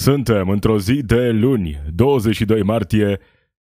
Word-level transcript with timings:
Suntem 0.00 0.48
într-o 0.48 0.78
zi 0.78 1.02
de 1.02 1.30
luni, 1.30 1.80
22 1.94 2.62
martie 2.62 3.18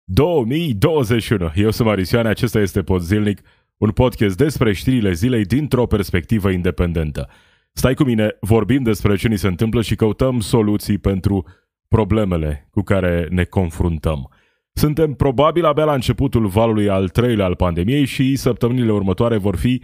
2021. 0.04 1.50
Eu 1.54 1.70
sunt 1.70 1.88
Marisioane, 1.88 2.28
acesta 2.28 2.60
este 2.60 2.82
Podzilnic, 2.82 3.40
un 3.76 3.90
podcast 3.90 4.36
despre 4.36 4.72
știrile 4.72 5.12
zilei 5.12 5.44
dintr-o 5.44 5.86
perspectivă 5.86 6.50
independentă. 6.50 7.28
Stai 7.72 7.94
cu 7.94 8.04
mine, 8.04 8.36
vorbim 8.40 8.82
despre 8.82 9.16
ce 9.16 9.28
ni 9.28 9.36
se 9.38 9.46
întâmplă 9.46 9.82
și 9.82 9.94
căutăm 9.94 10.40
soluții 10.40 10.98
pentru 10.98 11.46
problemele 11.88 12.68
cu 12.70 12.82
care 12.82 13.28
ne 13.30 13.44
confruntăm. 13.44 14.30
Suntem 14.72 15.14
probabil 15.14 15.64
abia 15.64 15.84
la 15.84 15.94
începutul 15.94 16.46
valului 16.46 16.88
al 16.88 17.08
treilea 17.08 17.44
al 17.44 17.56
pandemiei 17.56 18.04
și 18.04 18.36
săptămânile 18.36 18.92
următoare 18.92 19.36
vor 19.36 19.56
fi 19.56 19.82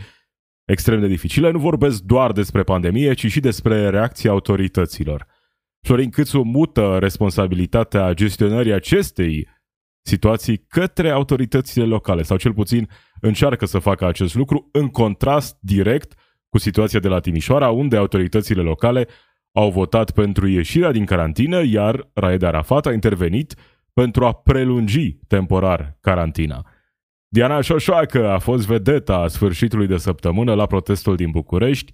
extrem 0.65 1.01
de 1.01 1.07
dificile. 1.07 1.51
Nu 1.51 1.59
vorbesc 1.59 2.03
doar 2.03 2.33
despre 2.33 2.63
pandemie, 2.63 3.13
ci 3.13 3.27
și 3.27 3.41
despre 3.41 3.91
reacția 3.91 4.31
autorităților– 4.31 5.27
Florin 5.87 6.11
Câțu 6.11 6.43
mută 6.43 6.96
responsabilitatea 7.00 8.12
gestionării 8.12 8.72
acestei 8.72 9.49
situații 10.03 10.57
către 10.68 11.11
autoritățile 11.11 11.85
locale, 11.85 12.22
sau 12.22 12.36
cel 12.36 12.53
puțin 12.53 12.89
încearcă 13.21 13.67
să 13.67 13.79
facă 13.79 14.07
acest 14.07 14.35
lucru 14.35 14.68
în 14.72 14.89
contrast 14.89 15.57
direct 15.61 16.14
cu 16.49 16.59
situația 16.59 17.00
de 17.00 17.09
la 17.09 17.21
Timișoara, 17.21 17.71
unde 17.71 17.96
autoritățile 17.96 18.62
locale 18.62 19.09
au 19.53 19.71
votat 19.71 20.11
pentru 20.11 20.46
ieșirea 20.46 20.93
din 20.93 21.04
carantină, 21.04 21.62
iar 21.64 22.11
Raed 22.12 22.43
Arafat 22.43 22.87
a 22.87 22.93
intervenit 22.93 23.54
pentru 23.93 24.25
a 24.25 24.32
prelungi 24.32 25.12
temporar 25.26 25.98
carantina. 26.00 26.67
Diana 27.29 27.61
Șoșoacă 27.61 28.29
a 28.29 28.39
fost 28.39 28.67
vedeta 28.67 29.17
a 29.17 29.26
sfârșitului 29.26 29.87
de 29.87 29.96
săptămână 29.96 30.54
la 30.54 30.67
protestul 30.67 31.17
din 31.17 31.31
București, 31.31 31.93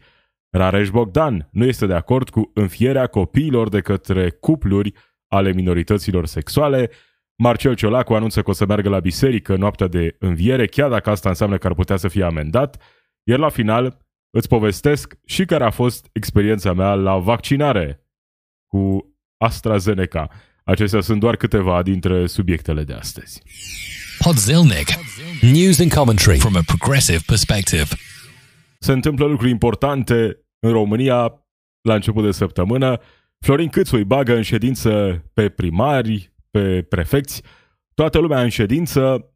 Rareș 0.52 0.91
Bogdan 0.91 1.48
nu 1.52 1.65
este 1.65 1.87
de 1.87 1.95
acord 1.95 2.30
cu 2.30 2.51
înfierea 2.55 3.06
copiilor 3.06 3.69
de 3.69 3.80
către 3.80 4.30
cupluri 4.30 4.93
ale 5.29 5.52
minorităților 5.52 6.27
sexuale. 6.27 6.91
Marcel 7.34 7.74
Ciolacu 7.74 8.15
anunță 8.15 8.43
că 8.43 8.51
o 8.51 8.52
să 8.52 8.66
meargă 8.66 8.88
la 8.88 9.01
biserică 9.01 9.57
noaptea 9.57 9.87
de 9.87 10.16
înviere, 10.18 10.66
chiar 10.66 10.91
dacă 10.91 11.10
asta 11.10 11.29
înseamnă 11.29 11.59
că 11.59 11.66
ar 11.66 11.74
putea 11.74 11.96
să 11.96 12.09
fie 12.09 12.24
amendat. 12.24 12.82
Iar 13.23 13.38
la 13.38 13.49
final 13.49 13.99
îți 14.30 14.49
povestesc 14.49 15.15
și 15.26 15.45
care 15.45 15.65
a 15.65 15.71
fost 15.71 16.09
experiența 16.13 16.73
mea 16.73 16.95
la 16.95 17.19
vaccinare 17.19 18.07
cu 18.66 19.15
AstraZeneca. 19.37 20.29
Acestea 20.65 21.01
sunt 21.01 21.21
doar 21.21 21.37
câteva 21.37 21.82
dintre 21.82 22.26
subiectele 22.26 22.85
de 22.85 22.93
astăzi. 22.93 23.43
Podzilnic. 24.19 24.88
News 25.41 25.80
and 25.80 25.93
commentary 25.93 26.38
from 26.38 26.57
a 26.57 26.60
progressive 26.66 27.23
perspective. 27.26 27.87
Se 28.79 28.93
întâmplă 28.93 29.26
lucruri 29.26 29.51
importante 29.51 30.41
în 30.63 30.73
România 30.73 31.46
la 31.80 31.95
început 31.95 32.24
de 32.24 32.30
săptămână. 32.30 32.99
Florin 33.38 33.68
Câțu 33.68 33.96
îi 33.96 34.05
bagă 34.05 34.37
în 34.37 34.43
ședință 34.43 35.23
pe 35.32 35.49
primari, 35.49 36.32
pe 36.51 36.82
prefecți, 36.82 37.43
toată 37.95 38.19
lumea 38.19 38.43
în 38.43 38.49
ședință 38.49 39.32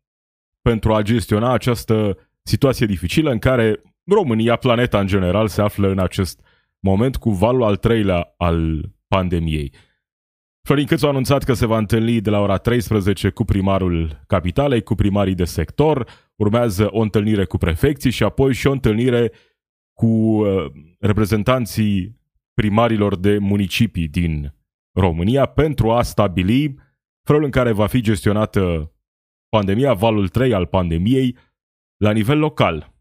pentru 0.62 0.94
a 0.94 1.02
gestiona 1.02 1.52
această 1.52 2.16
situație 2.42 2.86
dificilă 2.86 3.30
în 3.30 3.38
care 3.38 3.82
România, 4.04 4.56
planeta 4.56 5.00
în 5.00 5.06
general, 5.06 5.48
se 5.48 5.62
află 5.62 5.88
în 5.88 5.98
acest 5.98 6.40
moment 6.78 7.16
cu 7.16 7.30
valul 7.30 7.62
al 7.62 7.76
treilea 7.76 8.34
al 8.36 8.80
pandemiei. 9.08 9.72
Florin 10.62 10.86
Câțu 10.86 11.06
a 11.06 11.08
anunțat 11.08 11.42
că 11.42 11.52
se 11.52 11.66
va 11.66 11.78
întâlni 11.78 12.20
de 12.20 12.30
la 12.30 12.40
ora 12.40 12.56
13 12.56 13.30
cu 13.30 13.44
primarul 13.44 14.22
capitalei, 14.26 14.82
cu 14.82 14.94
primarii 14.94 15.34
de 15.34 15.44
sector, 15.44 16.08
urmează 16.36 16.88
o 16.90 17.00
întâlnire 17.00 17.44
cu 17.44 17.56
prefecții 17.56 18.10
și 18.10 18.22
apoi 18.22 18.52
și 18.52 18.66
o 18.66 18.72
întâlnire 18.72 19.32
cu 19.96 20.06
uh, 20.06 20.66
reprezentanții 20.98 22.20
primarilor 22.54 23.16
de 23.16 23.38
municipii 23.38 24.08
din 24.08 24.54
România 24.92 25.46
pentru 25.46 25.92
a 25.92 26.02
stabili 26.02 26.74
felul 27.22 27.44
în 27.44 27.50
care 27.50 27.72
va 27.72 27.86
fi 27.86 28.00
gestionată 28.00 28.92
pandemia, 29.48 29.92
valul 29.92 30.28
3 30.28 30.54
al 30.54 30.66
pandemiei, 30.66 31.36
la 31.96 32.10
nivel 32.10 32.38
local. 32.38 32.94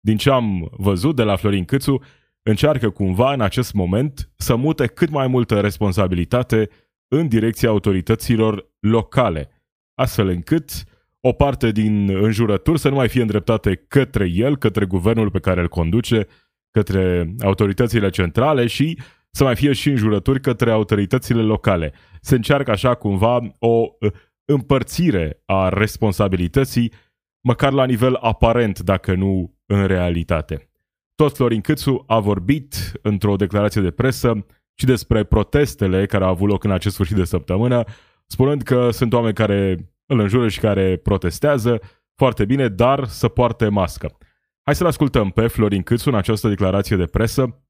Din 0.00 0.16
ce 0.16 0.30
am 0.30 0.68
văzut 0.76 1.16
de 1.16 1.22
la 1.22 1.36
Florin 1.36 1.64
Câțu, 1.64 2.02
încearcă 2.42 2.90
cumva 2.90 3.32
în 3.32 3.40
acest 3.40 3.72
moment 3.72 4.32
să 4.36 4.56
mute 4.56 4.86
cât 4.86 5.10
mai 5.10 5.26
multă 5.26 5.60
responsabilitate 5.60 6.68
în 7.08 7.28
direcția 7.28 7.68
autorităților 7.68 8.72
locale, 8.80 9.50
astfel 9.94 10.28
încât 10.28 10.84
o 11.28 11.32
parte 11.32 11.70
din 11.70 12.16
înjurături 12.22 12.78
să 12.78 12.88
nu 12.88 12.94
mai 12.94 13.08
fie 13.08 13.20
îndreptate 13.20 13.84
către 13.88 14.28
el, 14.32 14.56
către 14.56 14.84
guvernul 14.84 15.30
pe 15.30 15.38
care 15.38 15.60
îl 15.60 15.68
conduce, 15.68 16.26
către 16.70 17.34
autoritățile 17.40 18.10
centrale 18.10 18.66
și 18.66 18.98
să 19.30 19.44
mai 19.44 19.56
fie 19.56 19.72
și 19.72 19.88
înjurături 19.88 20.40
către 20.40 20.70
autoritățile 20.70 21.42
locale. 21.42 21.92
Se 22.20 22.34
încearcă 22.34 22.70
așa 22.70 22.94
cumva 22.94 23.38
o 23.58 23.86
uh, 24.00 24.12
împărțire 24.44 25.42
a 25.44 25.68
responsabilității, 25.68 26.92
măcar 27.40 27.72
la 27.72 27.84
nivel 27.84 28.14
aparent, 28.14 28.78
dacă 28.80 29.14
nu 29.14 29.54
în 29.66 29.86
realitate. 29.86 30.70
Tot 31.14 31.36
Florin 31.36 31.60
Câțu 31.60 32.04
a 32.06 32.18
vorbit 32.18 32.92
într-o 33.02 33.36
declarație 33.36 33.80
de 33.80 33.90
presă 33.90 34.46
și 34.74 34.86
despre 34.86 35.24
protestele 35.24 36.06
care 36.06 36.24
au 36.24 36.30
avut 36.30 36.48
loc 36.48 36.64
în 36.64 36.70
acest 36.70 36.94
sfârșit 36.94 37.16
de 37.16 37.24
săptămână, 37.24 37.84
spunând 38.26 38.62
că 38.62 38.90
sunt 38.90 39.12
oameni 39.12 39.34
care 39.34 39.90
îl 40.06 40.18
înjură 40.18 40.48
și 40.48 40.60
care 40.60 40.96
protestează, 40.96 41.80
foarte 42.14 42.44
bine, 42.44 42.68
dar 42.68 43.06
să 43.06 43.28
poarte 43.28 43.68
mască. 43.68 44.16
Hai 44.62 44.74
să-l 44.74 44.86
ascultăm 44.86 45.30
pe 45.30 45.46
Florin 45.46 45.82
Câțu 45.82 46.08
în 46.08 46.14
această 46.14 46.48
declarație 46.48 46.96
de 46.96 47.06
presă, 47.06 47.62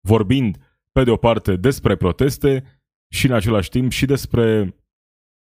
vorbind 0.00 0.56
pe 0.92 1.04
de 1.04 1.10
o 1.10 1.16
parte 1.16 1.56
despre 1.56 1.96
proteste 1.96 2.80
și 3.08 3.26
în 3.26 3.32
același 3.32 3.70
timp 3.70 3.90
și 3.90 4.06
despre 4.06 4.74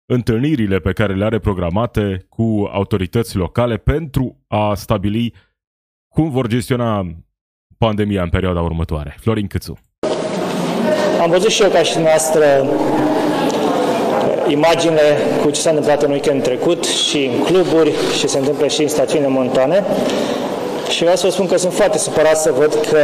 întâlnirile 0.05 0.79
pe 0.79 0.93
care 0.93 1.15
le 1.15 1.25
are 1.25 1.39
programate 1.39 2.25
cu 2.29 2.69
autorități 2.71 3.35
locale 3.35 3.77
pentru 3.77 4.43
a 4.47 4.73
stabili 4.73 5.33
cum 6.07 6.29
vor 6.29 6.47
gestiona 6.47 7.05
pandemia 7.77 8.23
în 8.23 8.29
perioada 8.29 8.61
următoare. 8.61 9.15
Florin 9.19 9.47
Câțu. 9.47 9.77
Am 11.21 11.29
văzut 11.29 11.49
și 11.49 11.63
eu 11.63 11.69
ca 11.69 11.83
și 11.83 11.99
noastră 11.99 12.43
imaginile 14.47 15.17
cu 15.41 15.49
ce 15.49 15.61
s-a 15.61 15.69
întâmplat 15.69 16.03
în 16.03 16.11
weekend 16.11 16.43
trecut 16.43 16.83
și 16.85 17.29
în 17.33 17.43
cluburi 17.43 17.91
și 18.17 18.27
se 18.27 18.37
întâmplă 18.37 18.67
și 18.67 18.81
în 18.81 18.87
stațiune 18.87 19.27
montane 19.27 19.83
și 20.89 20.99
vreau 20.99 21.15
să 21.15 21.25
vă 21.25 21.31
spun 21.31 21.47
că 21.47 21.57
sunt 21.57 21.73
foarte 21.73 21.97
supărat 21.97 22.37
să 22.37 22.53
văd 22.57 22.73
că 22.91 22.99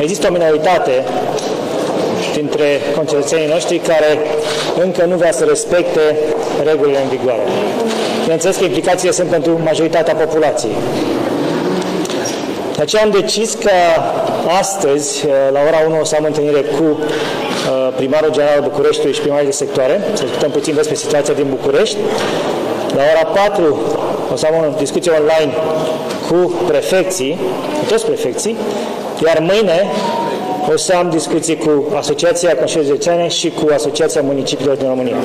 există 0.00 0.26
o 0.28 0.32
minoritate 0.32 1.04
dintre 2.34 2.80
concetățenii 2.96 3.48
noștri 3.48 3.78
care 3.78 4.18
încă 4.82 5.04
nu 5.04 5.16
vrea 5.16 5.32
să 5.32 5.44
respecte 5.44 6.00
regulile 6.64 6.98
în 7.02 7.08
vigoare. 7.08 7.40
Bineînțeles 8.20 8.56
că 8.56 8.64
implicațiile 8.64 9.12
sunt 9.12 9.28
pentru 9.28 9.60
majoritatea 9.64 10.14
populației. 10.14 10.74
De 12.76 12.82
aceea 12.82 13.02
am 13.02 13.10
decis 13.10 13.54
că 13.54 13.70
astăzi, 14.58 15.26
la 15.52 15.60
ora 15.68 15.78
1, 15.86 16.00
o 16.00 16.04
să 16.04 16.16
am 16.18 16.24
întâlnire 16.24 16.60
cu 16.60 16.84
uh, 16.84 17.92
primarul 17.96 18.32
general 18.32 18.60
Bucureștiului 18.62 19.14
și 19.14 19.20
primarii 19.20 19.46
de 19.46 19.52
sectoare, 19.52 20.00
să 20.12 20.22
discutăm 20.22 20.50
puțin 20.50 20.74
despre 20.74 20.94
situația 20.94 21.34
din 21.34 21.46
București. 21.48 21.96
La 22.96 23.02
ora 23.12 23.48
4 23.48 23.78
o 24.32 24.36
să 24.36 24.46
am 24.46 24.64
o 24.64 24.78
discuție 24.78 25.12
online 25.20 25.52
cu 26.28 26.52
prefecții, 26.66 27.38
cu 27.78 27.84
toți 27.88 28.06
prefecții, 28.06 28.56
iar 29.26 29.38
mâine 29.38 29.84
o 30.72 30.76
să 30.76 30.94
am 30.96 31.10
discuții 31.10 31.56
cu 31.56 31.84
Asociația 31.96 32.56
Consiliului 32.56 32.90
Județeane 32.90 33.28
și 33.28 33.50
cu 33.50 33.70
Asociația 33.74 34.20
Municipiilor 34.22 34.76
din 34.76 34.88
România. 34.88 35.16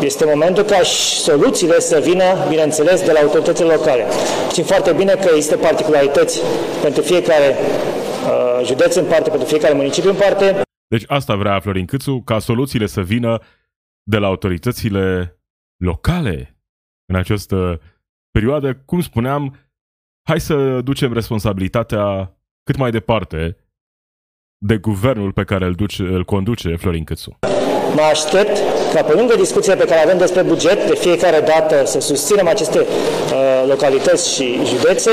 Este 0.00 0.24
momentul 0.24 0.62
ca 0.62 0.82
și 0.82 1.18
soluțiile 1.18 1.80
să 1.80 2.00
vină, 2.04 2.24
bineînțeles, 2.48 3.04
de 3.04 3.12
la 3.12 3.20
autoritățile 3.20 3.74
locale. 3.74 4.04
Știm 4.50 4.64
foarte 4.64 4.92
bine 4.92 5.12
că 5.12 5.28
există 5.34 5.56
particularități 5.56 6.40
pentru 6.82 7.02
fiecare 7.02 7.48
uh, 7.48 8.66
județ 8.66 8.94
în 8.94 9.04
parte, 9.04 9.30
pentru 9.30 9.48
fiecare 9.48 9.74
municipiu 9.74 10.10
în 10.10 10.16
parte. 10.16 10.62
Deci 10.88 11.04
asta 11.06 11.34
vrea 11.34 11.60
Florin 11.60 11.86
Câțu, 11.86 12.22
ca 12.24 12.38
soluțiile 12.38 12.86
să 12.86 13.00
vină 13.02 13.38
de 14.02 14.18
la 14.18 14.26
autoritățile 14.26 15.38
locale 15.76 16.58
în 17.12 17.16
această 17.16 17.80
perioadă, 18.30 18.74
cum 18.74 19.00
spuneam, 19.00 19.56
hai 20.28 20.40
să 20.40 20.80
ducem 20.80 21.12
responsabilitatea 21.12 22.36
cât 22.62 22.76
mai 22.76 22.90
departe 22.90 23.56
de 24.58 24.76
guvernul 24.76 25.32
pe 25.32 25.44
care 25.44 25.64
îl, 25.64 25.74
duce, 25.74 26.02
îl 26.02 26.24
conduce 26.24 26.76
Florin 26.76 27.04
Câțu. 27.04 27.38
Mă 27.94 28.02
aștept 28.10 28.56
ca 28.94 29.02
pe 29.02 29.12
lângă 29.12 29.34
discuția 29.36 29.76
pe 29.76 29.84
care 29.84 30.00
avem 30.02 30.18
despre 30.18 30.42
buget, 30.42 30.86
de 30.86 30.94
fiecare 30.94 31.40
dată 31.40 31.82
să 31.84 32.00
susținem 32.00 32.48
aceste 32.48 32.78
uh, 32.78 33.68
localități 33.68 34.34
și 34.34 34.60
județe 34.64 35.10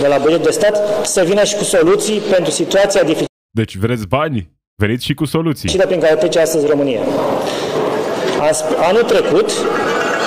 de 0.00 0.06
la 0.06 0.18
buget 0.18 0.42
de 0.42 0.50
stat, 0.50 1.06
să 1.06 1.22
vină 1.26 1.44
și 1.44 1.56
cu 1.56 1.64
soluții 1.64 2.18
pentru 2.18 2.50
situația 2.50 3.00
dificilă. 3.02 3.26
Deci 3.50 3.76
vreți 3.76 4.06
bani? 4.06 4.50
Veniți 4.82 5.04
și 5.04 5.14
cu 5.14 5.24
soluții. 5.24 5.68
Și 5.68 5.76
de 5.76 5.84
prin 5.86 6.00
care 6.00 6.14
trece 6.14 6.40
astăzi 6.40 6.66
România. 6.66 7.00
Anul 8.88 9.02
trecut, 9.02 9.50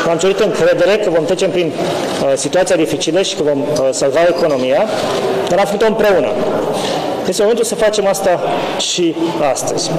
am 0.10 0.18
cerut 0.18 0.40
încredere 0.40 0.98
că 1.04 1.10
vom 1.10 1.26
trece 1.26 1.48
prin 1.48 1.68
uh, 1.68 2.34
situația 2.36 2.76
dificilă 2.76 3.22
și 3.22 3.36
că 3.36 3.44
vom 3.44 3.60
uh, 3.62 3.90
salva 3.92 4.20
economia, 4.28 4.84
dar 5.50 5.60
am 5.60 5.66
făcut-o 5.66 5.86
împreună. 5.86 6.28
Este 7.30 7.42
momentul 7.42 7.66
să 7.66 7.76
facem 7.76 8.08
asta 8.08 8.40
și 8.78 9.16
astăzi. 9.52 9.92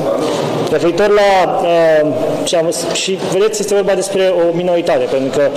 Referitor 0.71 1.09
la 1.09 1.61
uh, 1.63 2.13
ce 2.45 2.57
am, 2.57 2.71
și 2.93 3.19
vedeți, 3.33 3.61
este 3.61 3.75
vorba 3.75 3.95
despre 3.95 4.35
o 4.37 4.57
minoritate, 4.57 5.05
pentru 5.05 5.39
că 5.39 5.49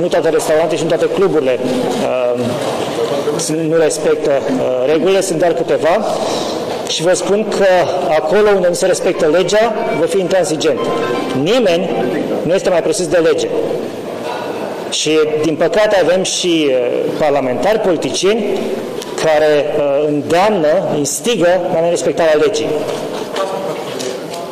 nu 0.00 0.06
toate 0.06 0.28
restaurante 0.28 0.76
și 0.76 0.82
nu 0.82 0.88
toate 0.88 1.08
cluburile 1.14 1.58
uh, 2.02 3.66
nu 3.68 3.76
respectă 3.76 4.30
uh, 4.30 4.92
regulile, 4.92 5.20
sunt 5.20 5.38
doar 5.38 5.52
câteva 5.52 6.06
și 6.88 7.02
vă 7.02 7.12
spun 7.12 7.46
că 7.48 7.66
acolo 8.08 8.48
unde 8.54 8.68
nu 8.68 8.74
se 8.74 8.86
respectă 8.86 9.26
legea, 9.26 9.74
vă 9.98 10.06
fi 10.06 10.18
intransigent. 10.18 10.80
Nimeni 11.42 11.90
nu 12.42 12.54
este 12.54 12.68
mai 12.68 12.82
presus 12.82 13.06
de 13.06 13.16
lege. 13.16 13.48
Și, 14.90 15.18
din 15.42 15.54
păcate, 15.54 16.00
avem 16.02 16.22
și 16.22 16.68
uh, 16.68 16.76
parlamentari, 17.18 17.78
politicieni, 17.78 18.44
care 19.24 19.64
uh, 19.78 20.04
îndeamnă, 20.06 20.68
instigă 20.98 21.60
la 21.72 21.80
nerespectarea 21.80 22.40
legii. 22.44 22.68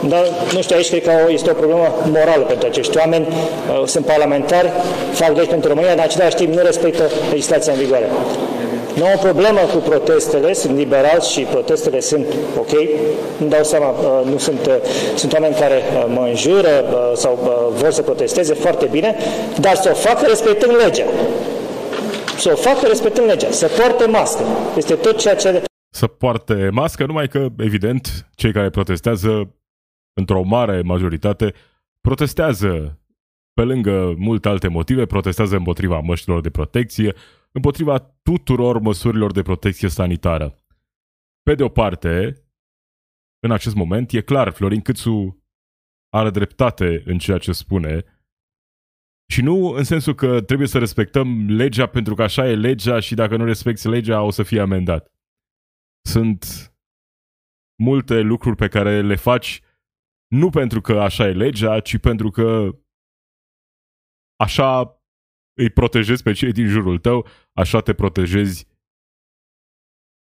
Dar, 0.08 0.24
nu 0.54 0.60
știu, 0.62 0.76
aici 0.76 0.88
cred 0.88 1.02
că 1.02 1.12
este 1.28 1.50
o 1.50 1.52
problemă 1.52 1.94
morală 2.12 2.42
pentru 2.42 2.66
acești 2.66 2.98
oameni. 2.98 3.26
Uh, 3.26 3.82
sunt 3.86 4.06
parlamentari, 4.06 4.70
fac 5.12 5.36
legi 5.36 5.48
pentru 5.48 5.68
România, 5.68 5.92
în 5.92 5.98
același 5.98 6.34
timp 6.34 6.54
nu 6.54 6.62
respectă 6.64 7.02
legislația 7.30 7.72
în 7.72 7.78
vigoare. 7.78 8.08
Nu 8.94 9.04
am 9.04 9.12
o 9.14 9.18
problemă 9.18 9.60
cu 9.72 9.76
protestele, 9.76 10.52
sunt 10.52 10.76
liberal 10.76 11.20
și 11.20 11.40
protestele 11.40 12.00
sunt 12.00 12.26
ok. 12.58 12.70
Nu 13.36 13.46
dau 13.46 13.62
seama, 13.62 13.88
uh, 13.88 14.30
nu 14.32 14.38
sunt, 14.38 14.66
uh, 14.66 14.74
sunt 15.14 15.32
oameni 15.32 15.54
care 15.54 15.74
uh, 15.74 16.04
mă 16.14 16.26
înjură 16.28 16.84
sau 17.14 17.38
vor 17.74 17.90
să 17.90 18.02
protesteze 18.02 18.54
foarte 18.54 18.88
bine, 18.90 19.16
dar 19.60 19.74
să 19.74 19.88
o 19.92 19.94
facă 19.94 20.26
respectând 20.26 20.72
legea. 20.84 21.04
Să 22.40 22.52
o 22.52 22.56
facă 22.56 22.86
respectând 22.86 23.26
legea, 23.26 23.50
să 23.50 23.66
poarte 23.66 24.06
mască. 24.06 24.42
Este 24.76 24.94
tot 24.94 25.18
ceea 25.18 25.36
ce... 25.36 25.64
Să 25.94 26.06
poarte 26.06 26.68
mască, 26.70 27.06
numai 27.06 27.28
că, 27.28 27.48
evident, 27.58 28.30
cei 28.34 28.52
care 28.52 28.70
protestează, 28.70 29.56
într-o 30.12 30.42
mare 30.42 30.82
majoritate, 30.82 31.54
protestează 32.00 33.00
pe 33.52 33.62
lângă 33.62 34.14
multe 34.16 34.48
alte 34.48 34.68
motive, 34.68 35.06
protestează 35.06 35.56
împotriva 35.56 35.98
măștilor 35.98 36.40
de 36.40 36.50
protecție, 36.50 37.14
împotriva 37.52 37.98
tuturor 38.22 38.78
măsurilor 38.78 39.32
de 39.32 39.42
protecție 39.42 39.88
sanitară. 39.88 40.54
Pe 41.42 41.54
de 41.54 41.62
o 41.62 41.68
parte, 41.68 42.42
în 43.40 43.50
acest 43.50 43.74
moment, 43.74 44.12
e 44.12 44.20
clar, 44.20 44.52
Florin 44.52 44.80
Câțu 44.80 45.44
are 46.08 46.30
dreptate 46.30 47.02
în 47.06 47.18
ceea 47.18 47.38
ce 47.38 47.52
spune 47.52 48.04
și 49.30 49.42
nu 49.42 49.70
în 49.70 49.84
sensul 49.84 50.14
că 50.14 50.42
trebuie 50.42 50.68
să 50.68 50.78
respectăm 50.78 51.48
legea 51.48 51.86
pentru 51.86 52.14
că 52.14 52.22
așa 52.22 52.48
e 52.48 52.54
legea 52.54 53.00
și 53.00 53.14
dacă 53.14 53.36
nu 53.36 53.44
respecti 53.44 53.88
legea 53.88 54.22
o 54.22 54.30
să 54.30 54.42
fie 54.42 54.60
amendat. 54.60 55.12
Sunt 56.08 56.72
multe 57.82 58.20
lucruri 58.20 58.56
pe 58.56 58.68
care 58.68 59.02
le 59.02 59.16
faci 59.16 59.60
nu 60.28 60.50
pentru 60.50 60.80
că 60.80 61.00
așa 61.00 61.28
e 61.28 61.32
legea, 61.32 61.80
ci 61.80 61.98
pentru 61.98 62.30
că 62.30 62.78
așa 64.36 65.00
îi 65.56 65.70
protejezi 65.70 66.22
pe 66.22 66.32
cei 66.32 66.52
din 66.52 66.66
jurul 66.66 66.98
tău, 66.98 67.26
așa 67.52 67.80
te 67.80 67.94
protejezi 67.94 68.66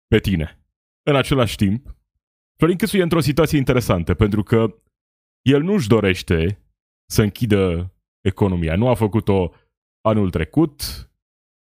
pe 0.08 0.20
tine. 0.20 0.62
În 1.10 1.16
același 1.16 1.56
timp, 1.56 1.96
Florin 2.58 2.78
Câțu 2.78 2.98
e 2.98 3.02
într-o 3.02 3.20
situație 3.20 3.58
interesantă, 3.58 4.14
pentru 4.14 4.44
că 4.44 4.82
el 5.42 5.62
nu-și 5.62 5.88
dorește 5.88 6.62
să 7.10 7.22
închidă 7.22 7.92
economia. 8.28 8.76
Nu 8.76 8.88
a 8.88 8.94
făcut-o 8.94 9.52
anul 10.02 10.30
trecut, 10.30 11.10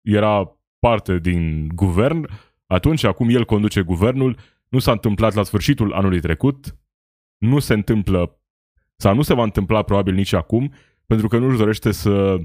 era 0.01 0.57
parte 0.79 1.19
din 1.19 1.67
guvern, 1.75 2.29
atunci, 2.65 3.03
acum 3.03 3.29
el 3.29 3.45
conduce 3.45 3.81
guvernul, 3.81 4.38
nu 4.67 4.79
s-a 4.79 4.91
întâmplat 4.91 5.33
la 5.33 5.44
sfârșitul 5.44 5.94
anului 5.94 6.19
trecut, 6.19 6.77
nu 7.38 7.59
se 7.59 7.73
întâmplă, 7.73 8.39
sau 8.95 9.15
nu 9.15 9.21
se 9.21 9.33
va 9.33 9.44
întâmpla 9.44 9.83
probabil 9.83 10.13
nici 10.13 10.33
acum, 10.33 10.73
pentru 11.06 11.27
că 11.27 11.38
nu-și 11.38 11.57
dorește 11.57 11.91
să 11.91 12.38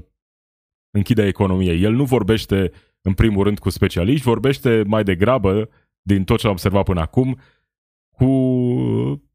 închide 0.91 1.25
economie. 1.25 1.73
El 1.73 1.93
nu 1.93 2.03
vorbește 2.03 2.71
în 3.01 3.13
primul 3.13 3.43
rând 3.43 3.59
cu 3.59 3.69
specialiști, 3.69 4.25
vorbește 4.25 4.83
mai 4.87 5.03
degrabă, 5.03 5.69
din 6.01 6.23
tot 6.23 6.39
ce 6.39 6.45
am 6.47 6.51
observat 6.51 6.83
până 6.83 7.01
acum, 7.01 7.39
cu 8.09 8.29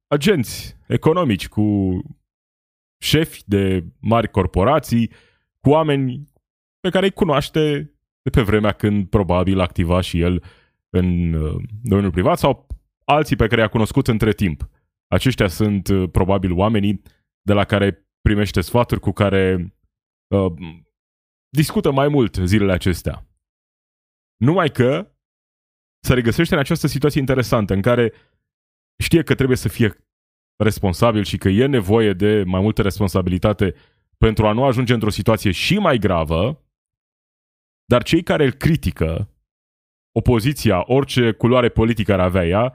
agenți 0.06 0.76
economici, 0.86 1.48
cu 1.48 1.98
șefi 3.02 3.42
de 3.46 3.84
mari 3.98 4.30
corporații, 4.30 5.10
cu 5.60 5.70
oameni 5.70 6.28
pe 6.80 6.90
care 6.90 7.04
îi 7.04 7.12
cunoaște 7.12 7.94
de 8.22 8.30
pe 8.30 8.42
vremea 8.42 8.72
când 8.72 9.08
probabil 9.08 9.60
activa 9.60 10.00
și 10.00 10.20
el 10.20 10.44
în 10.90 11.32
uh, 11.32 11.62
domeniul 11.82 12.12
privat 12.12 12.38
sau 12.38 12.66
alții 13.04 13.36
pe 13.36 13.46
care 13.46 13.60
i-a 13.60 13.68
cunoscut 13.68 14.08
între 14.08 14.32
timp. 14.32 14.68
Aceștia 15.06 15.48
sunt 15.48 15.88
uh, 15.88 16.10
probabil 16.10 16.52
oamenii 16.52 17.02
de 17.42 17.52
la 17.52 17.64
care 17.64 18.08
primește 18.20 18.60
sfaturi, 18.60 19.00
cu 19.00 19.12
care 19.12 19.74
uh, 20.34 20.52
discută 21.48 21.90
mai 21.90 22.08
mult 22.08 22.34
zilele 22.34 22.72
acestea. 22.72 23.26
Numai 24.36 24.70
că 24.70 25.14
se 26.04 26.14
regăsește 26.14 26.54
în 26.54 26.60
această 26.60 26.86
situație 26.86 27.20
interesantă 27.20 27.74
în 27.74 27.82
care 27.82 28.12
știe 29.02 29.22
că 29.22 29.34
trebuie 29.34 29.56
să 29.56 29.68
fie 29.68 30.09
responsabil 30.62 31.24
și 31.24 31.38
că 31.38 31.48
e 31.48 31.66
nevoie 31.66 32.12
de 32.12 32.42
mai 32.46 32.60
multă 32.60 32.82
responsabilitate 32.82 33.74
pentru 34.18 34.46
a 34.46 34.52
nu 34.52 34.64
ajunge 34.64 34.92
într-o 34.94 35.10
situație 35.10 35.50
și 35.50 35.78
mai 35.78 35.98
gravă, 35.98 36.64
dar 37.84 38.02
cei 38.02 38.22
care 38.22 38.44
îl 38.44 38.52
critică, 38.52 39.30
opoziția, 40.12 40.82
orice 40.86 41.32
culoare 41.32 41.68
politică 41.68 42.12
ar 42.12 42.20
avea 42.20 42.46
ea, 42.46 42.74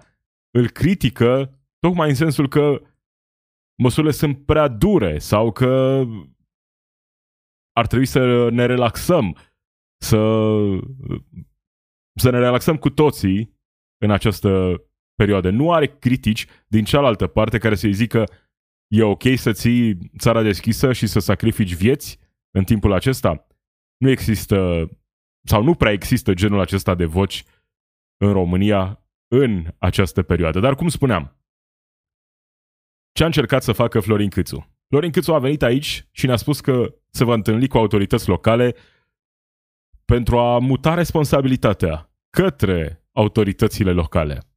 îl 0.51 0.69
critică 0.69 1.59
tocmai 1.79 2.09
în 2.09 2.15
sensul 2.15 2.47
că 2.47 2.81
măsurile 3.81 4.11
sunt 4.11 4.45
prea 4.45 4.67
dure 4.67 5.17
sau 5.17 5.51
că 5.51 6.03
ar 7.71 7.87
trebui 7.87 8.05
să 8.05 8.49
ne 8.49 8.65
relaxăm, 8.65 9.37
să, 10.03 10.17
să 12.19 12.29
ne 12.29 12.39
relaxăm 12.39 12.77
cu 12.77 12.89
toții 12.89 13.59
în 14.03 14.11
această 14.11 14.81
perioadă. 15.15 15.49
Nu 15.49 15.73
are 15.73 15.87
critici 15.87 16.45
din 16.67 16.83
cealaltă 16.83 17.27
parte 17.27 17.57
care 17.57 17.75
să-i 17.75 17.93
zică 17.93 18.23
e 18.87 19.03
ok 19.03 19.23
să 19.35 19.51
ții 19.51 20.11
țara 20.17 20.41
deschisă 20.41 20.93
și 20.93 21.07
să 21.07 21.19
sacrifici 21.19 21.75
vieți 21.75 22.19
în 22.51 22.63
timpul 22.63 22.93
acesta? 22.93 23.47
Nu 23.97 24.09
există 24.09 24.89
sau 25.47 25.63
nu 25.63 25.75
prea 25.75 25.91
există 25.91 26.33
genul 26.33 26.59
acesta 26.59 26.95
de 26.95 27.05
voci 27.05 27.43
în 28.17 28.31
România 28.31 29.05
în 29.27 29.73
această 29.77 30.23
perioadă. 30.23 30.59
Dar 30.59 30.75
cum 30.75 30.87
spuneam, 30.87 31.37
ce 33.11 33.23
a 33.23 33.25
încercat 33.25 33.63
să 33.63 33.71
facă 33.71 33.99
Florin 33.99 34.29
Câțu? 34.29 34.69
Florin 34.87 35.11
Câțu 35.11 35.33
a 35.33 35.39
venit 35.39 35.61
aici 35.61 36.07
și 36.11 36.25
ne-a 36.25 36.35
spus 36.35 36.59
că 36.59 36.95
se 37.09 37.23
va 37.23 37.33
întâlni 37.33 37.67
cu 37.67 37.77
autorități 37.77 38.27
locale 38.27 38.75
pentru 40.05 40.37
a 40.37 40.59
muta 40.59 40.93
responsabilitatea 40.93 42.09
către 42.29 43.05
autoritățile 43.11 43.91
locale. 43.91 44.54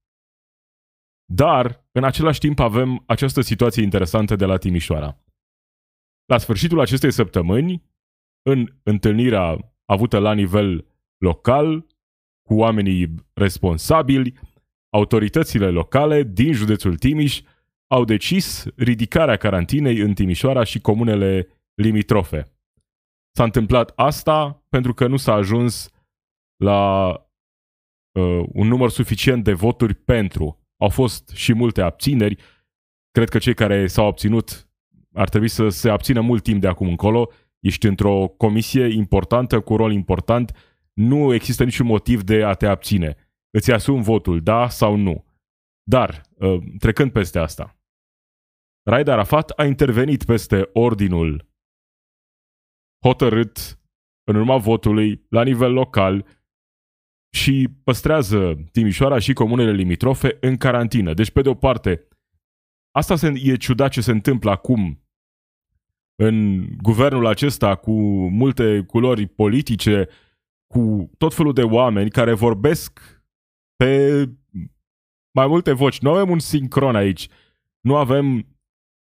Dar, 1.32 1.84
în 1.92 2.04
același 2.04 2.38
timp, 2.38 2.58
avem 2.58 3.02
această 3.06 3.40
situație 3.40 3.82
interesantă 3.82 4.36
de 4.36 4.44
la 4.44 4.56
Timișoara. 4.56 5.18
La 6.24 6.38
sfârșitul 6.38 6.80
acestei 6.80 7.12
săptămâni, 7.12 7.82
în 8.42 8.66
întâlnirea 8.82 9.74
avută 9.84 10.18
la 10.18 10.32
nivel 10.32 10.86
local, 11.16 11.86
cu 12.42 12.54
oamenii 12.54 13.14
responsabili, 13.32 14.38
autoritățile 14.90 15.70
locale 15.70 16.22
din 16.22 16.52
județul 16.52 16.96
Timiș 16.96 17.42
au 17.86 18.04
decis 18.04 18.64
ridicarea 18.76 19.36
carantinei 19.36 19.98
în 19.98 20.14
Timișoara 20.14 20.64
și 20.64 20.80
comunele 20.80 21.48
limitrofe. 21.74 22.52
S-a 23.36 23.44
întâmplat 23.44 23.92
asta 23.96 24.64
pentru 24.68 24.94
că 24.94 25.06
nu 25.06 25.16
s-a 25.16 25.32
ajuns 25.32 25.90
la 26.56 27.08
uh, 28.12 28.44
un 28.52 28.68
număr 28.68 28.90
suficient 28.90 29.44
de 29.44 29.52
voturi 29.52 29.94
pentru. 29.94 30.57
Au 30.80 30.88
fost 30.88 31.28
și 31.28 31.52
multe 31.52 31.80
abțineri. 31.80 32.42
Cred 33.10 33.28
că 33.28 33.38
cei 33.38 33.54
care 33.54 33.86
s-au 33.86 34.06
abținut 34.06 34.68
ar 35.12 35.28
trebui 35.28 35.48
să 35.48 35.68
se 35.68 35.90
abțină 35.90 36.20
mult 36.20 36.42
timp 36.42 36.60
de 36.60 36.68
acum 36.68 36.88
încolo. 36.88 37.30
Ești 37.60 37.86
într-o 37.86 38.28
comisie 38.28 38.86
importantă, 38.86 39.60
cu 39.60 39.76
rol 39.76 39.92
important. 39.92 40.56
Nu 40.92 41.34
există 41.34 41.64
niciun 41.64 41.86
motiv 41.86 42.22
de 42.22 42.44
a 42.44 42.54
te 42.54 42.66
abține. 42.66 43.16
Îți 43.50 43.72
asumi 43.72 44.02
votul, 44.02 44.42
da 44.42 44.68
sau 44.68 44.96
nu. 44.96 45.24
Dar, 45.82 46.22
uh, 46.34 46.62
trecând 46.78 47.12
peste 47.12 47.38
asta, 47.38 47.78
Raed 48.88 49.08
Arafat 49.08 49.50
a 49.50 49.64
intervenit 49.64 50.24
peste 50.24 50.70
ordinul 50.72 51.48
hotărât 53.04 53.80
în 54.24 54.36
urma 54.36 54.56
votului 54.56 55.26
la 55.28 55.42
nivel 55.42 55.72
local 55.72 56.26
și 57.30 57.68
păstrează 57.84 58.64
Timișoara 58.72 59.18
și 59.18 59.32
comunele 59.32 59.72
limitrofe 59.72 60.36
în 60.40 60.56
carantină. 60.56 61.14
Deci, 61.14 61.30
pe 61.30 61.42
de 61.42 61.48
o 61.48 61.54
parte, 61.54 62.08
asta 62.90 63.26
e 63.34 63.56
ciudat 63.56 63.90
ce 63.90 64.00
se 64.00 64.10
întâmplă 64.10 64.50
acum 64.50 65.02
în 66.22 66.66
guvernul 66.76 67.26
acesta 67.26 67.74
cu 67.74 67.92
multe 68.28 68.84
culori 68.86 69.26
politice, 69.26 70.08
cu 70.66 71.10
tot 71.18 71.34
felul 71.34 71.52
de 71.52 71.62
oameni 71.62 72.10
care 72.10 72.32
vorbesc 72.32 73.22
pe 73.76 74.24
mai 75.34 75.46
multe 75.46 75.72
voci, 75.72 76.00
nu 76.00 76.10
avem 76.10 76.30
un 76.30 76.38
sincron 76.38 76.96
aici, 76.96 77.28
nu 77.80 77.96
avem 77.96 78.46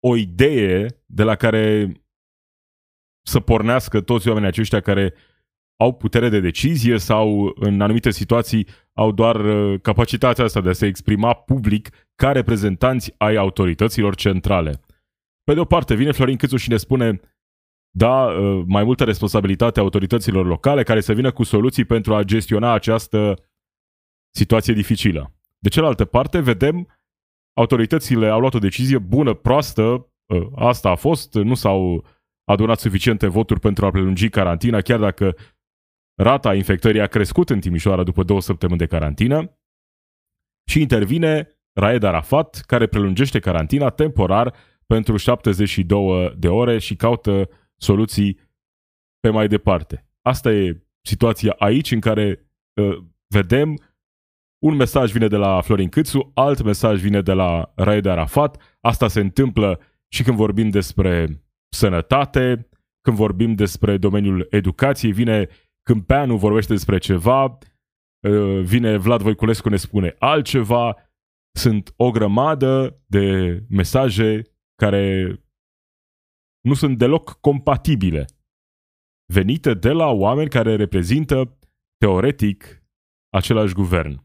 o 0.01 0.17
idee 0.17 1.03
de 1.07 1.23
la 1.23 1.37
care 1.37 1.93
să 3.27 3.41
pornească 3.41 4.01
toți 4.01 4.27
oamenii 4.29 4.49
aceștia 4.49 4.81
care 4.81 5.15
au 5.77 5.93
putere 5.93 6.29
de 6.29 6.41
decizie 6.41 6.99
sau 6.99 7.53
în 7.55 7.81
anumite 7.81 8.11
situații 8.11 8.67
au 8.93 9.13
doar 9.13 9.37
uh, 9.45 9.81
capacitatea 9.81 10.45
asta 10.45 10.61
de 10.61 10.69
a 10.69 10.73
se 10.73 10.87
exprima 10.87 11.35
public 11.35 11.89
ca 12.15 12.33
reprezentanți 12.33 13.15
ai 13.17 13.37
autorităților 13.37 14.15
centrale. 14.15 14.81
Pe 15.45 15.55
de 15.55 15.61
o 15.61 15.65
parte, 15.65 15.95
vine 15.95 16.13
Florin 16.13 16.37
Câțu 16.37 16.57
și 16.57 16.69
ne 16.69 16.77
spune 16.77 17.21
da, 17.97 18.25
uh, 18.25 18.65
mai 18.67 18.85
multă 18.85 19.05
responsabilitate 19.05 19.79
a 19.79 19.83
autorităților 19.83 20.47
locale 20.47 20.83
care 20.83 21.01
să 21.01 21.13
vină 21.13 21.33
cu 21.33 21.43
soluții 21.43 21.85
pentru 21.85 22.15
a 22.15 22.23
gestiona 22.23 22.73
această 22.73 23.49
situație 24.35 24.75
dificilă. 24.75 25.33
De 25.59 25.69
cealaltă 25.69 26.05
parte, 26.05 26.41
vedem 26.41 26.89
autoritățile 27.57 28.29
au 28.29 28.41
luat 28.41 28.55
o 28.55 28.59
decizie 28.59 28.99
bună, 28.99 29.35
proastă, 29.35 30.13
uh, 30.27 30.47
asta 30.55 30.91
a 30.91 30.95
fost, 30.95 31.35
nu 31.35 31.55
s-au 31.55 32.05
adunat 32.45 32.79
suficiente 32.79 33.27
voturi 33.27 33.61
pentru 33.61 33.87
a 33.87 33.91
prelungi 33.91 34.29
carantina, 34.29 34.81
chiar 34.81 34.99
dacă 34.99 35.37
rata 36.15 36.55
infectării 36.55 37.01
a 37.01 37.07
crescut 37.07 37.51
în 37.51 37.61
Timișoara 37.61 38.03
după 38.03 38.23
două 38.23 38.41
săptămâni 38.41 38.79
de 38.79 38.87
carantină 38.87 39.59
și 40.71 40.81
intervine 40.81 41.59
Raed 41.73 42.03
Arafat, 42.03 42.63
care 42.67 42.87
prelungește 42.87 43.39
carantina 43.39 43.91
temporar 43.91 44.55
pentru 44.87 45.17
72 45.17 46.35
de 46.39 46.49
ore 46.49 46.79
și 46.79 46.97
caută 46.97 47.49
soluții 47.77 48.39
pe 49.21 49.31
mai 49.31 49.49
departe. 49.49 50.09
Asta 50.23 50.53
e 50.53 50.87
situația 51.01 51.55
aici 51.59 51.91
în 51.91 52.01
care 52.01 52.51
uh, 52.81 53.05
vedem 53.29 53.79
un 54.65 54.77
mesaj 54.77 55.13
vine 55.13 55.29
de 55.29 55.37
la 55.37 55.61
Florin 55.61 55.89
Câțu, 55.89 56.31
alt 56.35 56.63
mesaj 56.63 57.01
vine 57.01 57.21
de 57.21 57.33
la 57.33 57.73
Raed 57.77 58.07
Arafat. 58.07 58.77
Asta 58.81 59.09
se 59.09 59.21
întâmplă 59.21 59.81
și 60.09 60.23
când 60.23 60.37
vorbim 60.37 60.69
despre 60.69 61.43
sănătate, 61.69 62.69
când 63.01 63.17
vorbim 63.17 63.55
despre 63.55 63.99
domeniul 63.99 64.47
educației, 64.51 65.13
vine 65.13 65.49
Câmpeanu 65.85 66.37
vorbește 66.37 66.73
despre 66.73 66.99
ceva, 66.99 67.45
uh, 67.45 68.63
vine 68.63 68.97
Vlad 68.97 69.23
Voiculescu 69.23 69.69
ne 69.69 69.77
spune 69.77 70.17
altceva, 70.19 70.97
sunt 71.59 71.93
o 71.97 72.11
grămadă 72.11 73.03
de 73.07 73.59
mesaje 73.69 74.43
care 74.75 75.37
nu 76.61 76.75
sunt 76.75 76.99
deloc 76.99 77.41
compatibile, 77.41 78.25
venite 79.33 79.75
de 79.75 79.91
la 79.91 80.07
oameni 80.07 80.49
care 80.49 80.77
reprezintă 80.77 81.59
teoretic 81.97 82.85
același 83.29 83.75
guvern. 83.75 84.25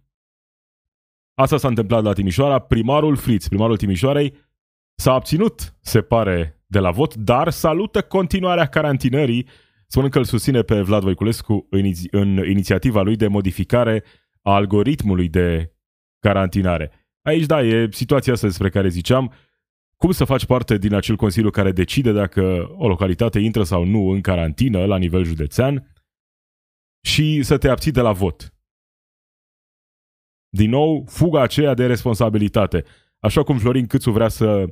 Asta 1.38 1.58
s-a 1.58 1.68
întâmplat 1.68 2.04
la 2.04 2.13
Timișoara. 2.13 2.60
Primarul 2.60 3.16
Fritz, 3.16 3.48
primarul 3.48 3.78
Timișoarei, 3.78 4.34
s-a 4.96 5.13
abținut, 5.13 5.75
se 5.82 6.01
pare, 6.01 6.63
de 6.66 6.80
la 6.80 6.92
vot, 6.92 7.16
dar 7.16 7.50
salută 7.50 8.01
continuarea 8.01 8.68
carantinării, 8.68 9.48
spunând 9.91 10.12
că 10.12 10.17
îl 10.17 10.24
susține 10.24 10.62
pe 10.62 10.81
Vlad 10.81 11.01
Voiculescu 11.01 11.67
în, 11.69 11.91
în 12.12 12.27
inițiativa 12.50 13.01
lui 13.01 13.15
de 13.15 13.27
modificare 13.27 14.03
a 14.41 14.53
algoritmului 14.53 15.29
de 15.29 15.74
carantinare. 16.19 16.91
Aici, 17.22 17.46
da, 17.46 17.62
e 17.62 17.89
situația 17.91 18.34
asta 18.34 18.48
despre 18.48 18.69
care 18.69 18.89
ziceam. 18.89 19.34
Cum 19.98 20.12
să 20.12 20.25
faci 20.25 20.46
parte 20.46 20.77
din 20.77 20.93
acel 20.93 21.15
consiliu 21.15 21.50
care 21.50 21.72
decide 21.72 22.12
dacă 22.12 22.69
o 22.77 22.88
localitate 22.88 23.39
intră 23.39 23.63
sau 23.63 23.84
nu 23.84 24.10
în 24.10 24.22
carantină 24.22 24.86
la 24.86 24.98
nivel 24.98 25.24
județean 25.24 25.96
și 27.01 27.43
să 27.43 27.58
te 27.58 27.69
abții 27.69 27.91
de 27.91 28.01
la 28.01 28.12
vot. 28.12 28.53
Din 30.50 30.69
nou, 30.69 31.05
fuga 31.08 31.41
aceea 31.41 31.74
de 31.74 31.86
responsabilitate. 31.86 32.84
Așa 33.19 33.43
cum 33.43 33.58
Florin 33.58 33.88
Câțu 33.88 34.12
vrea 34.12 34.27
să 34.27 34.65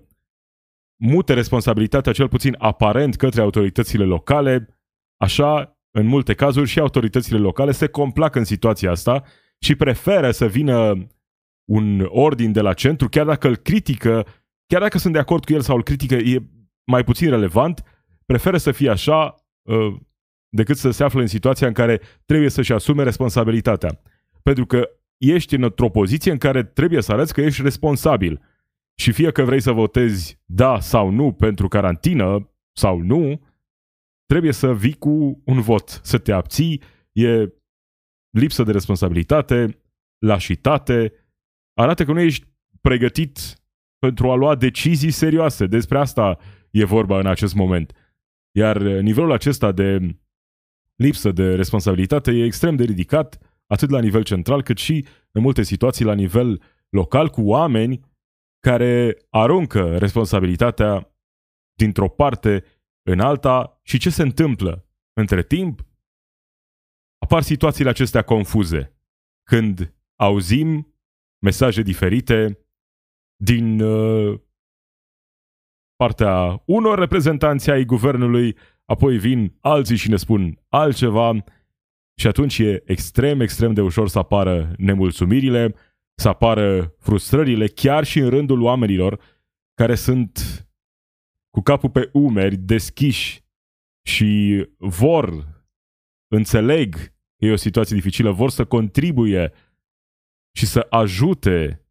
mute 0.95 1.33
responsabilitatea 1.33 2.11
cel 2.11 2.29
puțin 2.29 2.55
aparent 2.57 3.15
către 3.15 3.41
autoritățile 3.41 4.03
locale, 4.03 4.76
așa, 5.17 5.77
în 5.91 6.05
multe 6.05 6.33
cazuri, 6.33 6.69
și 6.69 6.79
autoritățile 6.79 7.37
locale 7.37 7.71
se 7.71 7.87
complac 7.87 8.35
în 8.35 8.43
situația 8.43 8.91
asta 8.91 9.23
și 9.59 9.75
preferă 9.75 10.31
să 10.31 10.47
vină 10.47 11.07
un 11.69 12.07
ordin 12.09 12.51
de 12.51 12.61
la 12.61 12.73
centru, 12.73 13.09
chiar 13.09 13.25
dacă 13.25 13.47
îl 13.47 13.55
critică, 13.55 14.25
chiar 14.65 14.81
dacă 14.81 14.97
sunt 14.97 15.13
de 15.13 15.19
acord 15.19 15.45
cu 15.45 15.53
el 15.53 15.61
sau 15.61 15.75
îl 15.75 15.83
critică, 15.83 16.15
e 16.15 16.43
mai 16.83 17.03
puțin 17.03 17.29
relevant, 17.29 17.83
preferă 18.25 18.57
să 18.57 18.71
fie 18.71 18.89
așa 18.89 19.35
uh, 19.61 19.95
decât 20.49 20.77
să 20.77 20.91
se 20.91 21.03
afle 21.03 21.21
în 21.21 21.27
situația 21.27 21.67
în 21.67 21.73
care 21.73 22.01
trebuie 22.25 22.49
să-și 22.49 22.73
asume 22.73 23.03
responsabilitatea. 23.03 24.01
Pentru 24.43 24.65
că 24.65 24.89
ești 25.17 25.55
într-o 25.55 25.89
poziție 25.89 26.31
în 26.31 26.37
care 26.37 26.63
trebuie 26.63 27.01
să 27.01 27.11
arăți 27.11 27.33
că 27.33 27.41
ești 27.41 27.61
responsabil. 27.61 28.41
Și 28.95 29.11
fie 29.11 29.31
că 29.31 29.43
vrei 29.43 29.61
să 29.61 29.71
votezi 29.71 30.39
da 30.45 30.79
sau 30.79 31.09
nu 31.09 31.31
pentru 31.31 31.67
carantină 31.67 32.51
sau 32.71 32.99
nu, 32.99 33.41
trebuie 34.27 34.51
să 34.51 34.73
vii 34.73 34.93
cu 34.93 35.41
un 35.45 35.61
vot, 35.61 35.99
să 36.03 36.17
te 36.17 36.31
abții, 36.31 36.81
e 37.11 37.53
lipsă 38.29 38.63
de 38.63 38.71
responsabilitate, 38.71 39.81
lașitate, 40.17 41.13
arată 41.73 42.05
că 42.05 42.11
nu 42.11 42.19
ești 42.19 42.45
pregătit 42.81 43.39
pentru 43.99 44.31
a 44.31 44.35
lua 44.35 44.55
decizii 44.55 45.11
serioase. 45.11 45.67
Despre 45.67 45.97
asta 45.97 46.37
e 46.71 46.85
vorba 46.85 47.19
în 47.19 47.25
acest 47.25 47.55
moment. 47.55 47.93
Iar 48.51 48.81
nivelul 48.81 49.31
acesta 49.31 49.71
de 49.71 50.17
lipsă 50.95 51.31
de 51.31 51.55
responsabilitate 51.55 52.31
e 52.31 52.45
extrem 52.45 52.75
de 52.75 52.83
ridicat 52.83 53.37
atât 53.67 53.89
la 53.89 53.99
nivel 53.99 54.23
central, 54.23 54.63
cât 54.63 54.77
și 54.77 55.05
în 55.31 55.41
multe 55.41 55.63
situații 55.63 56.05
la 56.05 56.13
nivel 56.13 56.61
local, 56.89 57.29
cu 57.29 57.41
oameni 57.41 57.99
care 58.59 59.17
aruncă 59.29 59.97
responsabilitatea 59.97 61.11
dintr-o 61.73 62.09
parte 62.09 62.63
în 63.07 63.19
alta 63.19 63.79
și 63.83 63.97
ce 63.97 64.09
se 64.09 64.21
întâmplă 64.21 64.89
între 65.13 65.43
timp? 65.43 65.85
Apar 67.17 67.41
situațiile 67.41 67.89
acestea 67.89 68.21
confuze, 68.21 68.97
când 69.49 69.95
auzim 70.15 70.95
mesaje 71.43 71.81
diferite 71.81 72.59
din 73.43 73.79
uh, 73.79 74.39
partea 75.95 76.63
unor 76.65 76.99
reprezentanți 76.99 77.69
ai 77.69 77.85
guvernului, 77.85 78.57
apoi 78.85 79.17
vin 79.17 79.57
alții 79.61 79.95
și 79.95 80.09
ne 80.09 80.15
spun 80.15 80.59
altceva, 80.67 81.43
și 82.19 82.27
atunci 82.27 82.59
e 82.59 82.81
extrem, 82.85 83.39
extrem 83.39 83.73
de 83.73 83.81
ușor 83.81 84.07
să 84.07 84.19
apară 84.19 84.73
nemulțumirile, 84.77 85.75
să 86.15 86.27
apară 86.27 86.95
frustrările, 86.99 87.67
chiar 87.67 88.03
și 88.03 88.19
în 88.19 88.29
rândul 88.29 88.61
oamenilor 88.61 89.19
care 89.73 89.95
sunt 89.95 90.66
cu 91.57 91.63
capul 91.63 91.89
pe 91.89 92.09
umeri, 92.13 92.55
deschiși 92.55 93.43
și 94.07 94.63
vor, 94.77 95.47
înțeleg 96.27 96.95
că 97.37 97.45
e 97.45 97.51
o 97.51 97.55
situație 97.55 97.95
dificilă, 97.95 98.31
vor 98.31 98.49
să 98.49 98.65
contribuie 98.65 99.53
și 100.57 100.65
să 100.65 100.87
ajute 100.89 101.85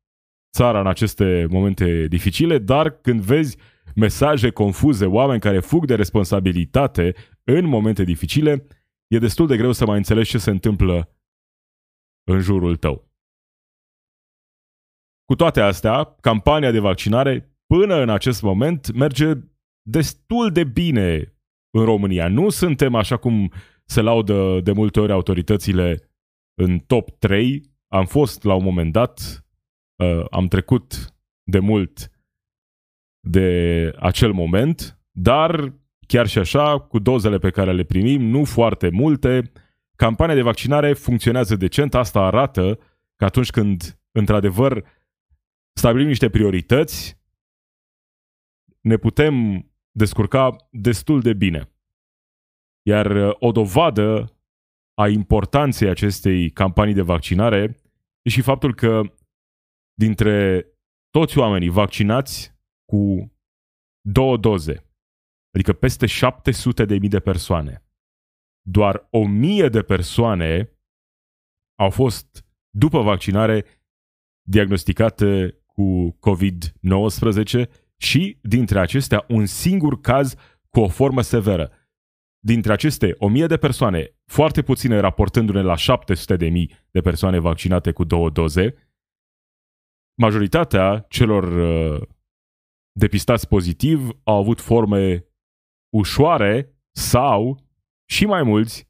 țara 0.53 0.81
în 0.81 0.87
aceste 0.87 1.47
momente 1.51 2.07
dificile, 2.07 2.59
dar 2.59 2.91
când 2.91 3.21
vezi 3.21 3.57
mesaje 3.95 4.51
confuze, 4.51 5.07
oameni 5.07 5.41
care 5.41 5.61
fug 5.61 5.87
de 5.87 5.95
responsabilitate 5.95 7.15
în 7.45 7.65
momente 7.65 8.05
dificile, 8.05 8.67
e 9.07 9.19
destul 9.19 9.47
de 9.47 9.57
greu 9.57 9.73
să 9.73 9.87
mai 9.87 9.97
înțelegi 9.97 10.31
ce 10.31 10.39
se 10.39 10.51
întâmplă 10.51 11.17
în 12.25 12.41
jurul 12.41 12.77
tău. 12.77 13.11
Cu 15.25 15.35
toate 15.35 15.61
astea, 15.61 16.05
campania 16.05 16.71
de 16.71 16.79
vaccinare 16.79 17.57
până 17.67 17.95
în 17.95 18.09
acest 18.09 18.43
moment 18.43 18.93
merge 18.93 19.33
destul 19.87 20.53
de 20.53 20.65
bine 20.65 21.37
în 21.71 21.85
România. 21.85 22.29
Nu 22.29 22.49
suntem 22.49 22.95
așa 22.95 23.17
cum 23.17 23.53
se 23.85 24.01
laudă 24.01 24.61
de 24.61 24.73
multe 24.73 25.01
ori 25.01 25.13
autoritățile 25.13 26.11
în 26.55 26.79
top 26.79 27.11
3. 27.11 27.63
Am 27.89 28.07
fost 28.07 28.45
la 28.45 28.55
un 28.55 28.65
moment 28.65 28.93
dat, 28.93 29.45
uh, 30.03 30.25
am 30.31 30.49
trecut 30.49 31.15
de 31.43 31.59
mult 31.59 32.11
de 33.21 33.93
acel 33.99 34.33
moment, 34.33 35.01
dar 35.11 35.75
Chiar 36.07 36.27
și 36.27 36.39
așa, 36.39 36.79
cu 36.79 36.99
dozele 36.99 37.39
pe 37.39 37.51
care 37.51 37.73
le 37.73 37.83
primim, 37.83 38.23
nu 38.23 38.45
foarte 38.45 38.89
multe, 38.89 39.53
campania 39.97 40.35
de 40.35 40.43
vaccinare 40.43 40.93
funcționează 40.93 41.57
decent. 41.57 41.95
Asta 41.95 42.21
arată 42.21 42.79
că 43.17 43.25
atunci 43.25 43.51
când, 43.51 44.01
într-adevăr, 44.11 44.85
stabilim 45.73 46.07
niște 46.07 46.31
priorități, 46.31 47.19
ne 48.81 48.97
putem 48.97 49.67
descurca 49.97 50.57
destul 50.71 51.21
de 51.21 51.33
bine. 51.33 51.71
Iar 52.87 53.11
uh, 53.11 53.37
o 53.39 53.53
dovadă 53.53 54.37
a 54.95 55.09
importanței 55.09 55.89
acestei 55.89 56.51
campanii 56.51 56.95
de 56.95 57.03
vaccinare 57.03 57.77
e 58.23 58.31
și 58.31 58.43
faptul 58.43 58.75
că 58.75 59.03
dintre 59.95 60.67
toți 61.11 61.39
oamenii 61.39 61.69
vaccinați 61.69 62.55
cu 62.93 63.33
două 64.09 64.37
doze, 64.37 64.85
adică 65.55 65.73
peste 65.73 66.07
700 66.07 66.85
de 66.85 66.99
mii 66.99 67.09
de 67.09 67.21
persoane. 67.21 67.85
Doar 68.69 69.07
1000 69.11 69.69
de 69.69 69.83
persoane 69.83 70.71
au 71.79 71.91
fost, 71.91 72.47
după 72.71 73.03
vaccinare, 73.03 73.65
diagnosticate 74.49 75.59
cu 75.67 76.19
COVID-19 76.27 77.86
și, 77.97 78.39
dintre 78.43 78.79
acestea, 78.79 79.25
un 79.29 79.47
singur 79.47 80.01
caz 80.01 80.35
cu 80.71 80.81
o 80.81 80.89
formă 80.89 81.23
severă. 81.23 81.71
Dintre 82.39 82.73
aceste 82.73 83.15
1000 83.19 83.47
de 83.47 83.57
persoane, 83.57 84.15
foarte 84.25 84.63
puține 84.63 84.99
raportându-ne 84.99 85.63
la 85.63 85.77
700 85.77 86.37
de 86.37 86.49
mii 86.49 86.71
de 86.91 87.01
persoane 87.01 87.39
vaccinate 87.39 87.93
cu 87.93 88.05
două 88.05 88.31
doze, 88.31 88.75
majoritatea 90.19 91.07
celor 91.09 91.45
uh, 91.45 92.09
depistați 92.93 93.49
pozitiv 93.49 94.09
au 94.23 94.39
avut 94.39 94.61
forme 94.61 95.27
ușoare 95.95 96.77
sau, 96.95 97.65
și 98.09 98.27
mai 98.27 98.43
mulți, 98.43 98.89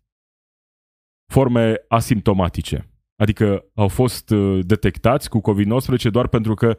forme 1.33 1.85
asimptomatice. 1.89 2.91
Adică 3.17 3.65
au 3.75 3.89
fost 3.89 4.31
uh, 4.31 4.67
detectați 4.67 5.29
cu 5.29 5.41
COVID-19 5.41 6.11
doar 6.11 6.29
pentru 6.29 6.55
că 6.55 6.79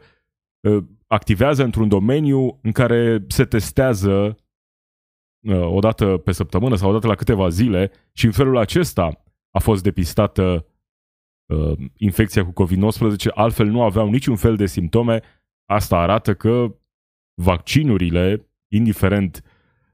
uh, 0.60 0.84
activează 1.08 1.64
într-un 1.64 1.88
domeniu 1.88 2.60
în 2.62 2.72
care 2.72 3.26
se 3.28 3.46
testează 3.46 4.38
uh, 5.48 5.62
o 5.62 5.80
dată 5.80 6.18
pe 6.18 6.32
săptămână 6.32 6.76
sau 6.76 6.90
o 6.90 6.94
dată 6.94 7.08
la 7.08 7.16
câteva 7.16 7.50
zile 7.50 7.92
și 8.12 8.26
în 8.26 8.32
felul 8.32 8.58
acesta 8.58 9.24
a 9.52 9.60
fost 9.60 9.84
depistată 9.84 10.66
infecția 11.98 12.46
cu 12.46 12.66
COVID-19, 12.66 13.34
altfel 13.34 13.68
nu 13.68 13.84
aveau 13.84 14.10
niciun 14.10 14.36
fel 14.36 14.56
de 14.56 14.66
simptome. 14.66 15.22
Asta 15.66 15.98
arată 15.98 16.34
că 16.34 16.76
vaccinurile, 17.42 18.50
indiferent 18.68 19.44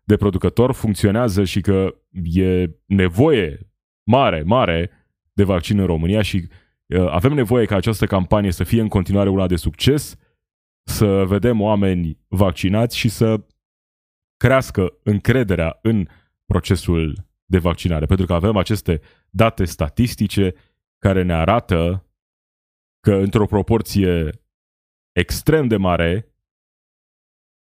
de 0.03 0.15
producător, 0.15 0.71
funcționează 0.71 1.43
și 1.43 1.61
că 1.61 1.95
e 2.23 2.69
nevoie 2.85 3.71
mare, 4.03 4.41
mare 4.41 4.89
de 5.33 5.43
vaccin 5.43 5.79
în 5.79 5.85
România 5.85 6.21
și 6.21 6.47
uh, 6.85 7.07
avem 7.09 7.33
nevoie 7.33 7.65
ca 7.65 7.75
această 7.75 8.05
campanie 8.05 8.51
să 8.51 8.63
fie 8.63 8.81
în 8.81 8.87
continuare 8.87 9.29
una 9.29 9.47
de 9.47 9.55
succes, 9.55 10.17
să 10.83 11.25
vedem 11.25 11.61
oameni 11.61 12.19
vaccinați 12.27 12.97
și 12.97 13.09
să 13.09 13.45
crească 14.37 14.99
încrederea 15.03 15.79
în 15.81 16.07
procesul 16.45 17.25
de 17.45 17.57
vaccinare. 17.57 18.05
Pentru 18.05 18.25
că 18.25 18.33
avem 18.33 18.57
aceste 18.57 19.01
date 19.29 19.65
statistice 19.65 20.53
care 20.97 21.23
ne 21.23 21.33
arată 21.33 22.07
că 22.99 23.13
într-o 23.13 23.45
proporție 23.45 24.29
extrem 25.11 25.67
de 25.67 25.77
mare 25.77 26.35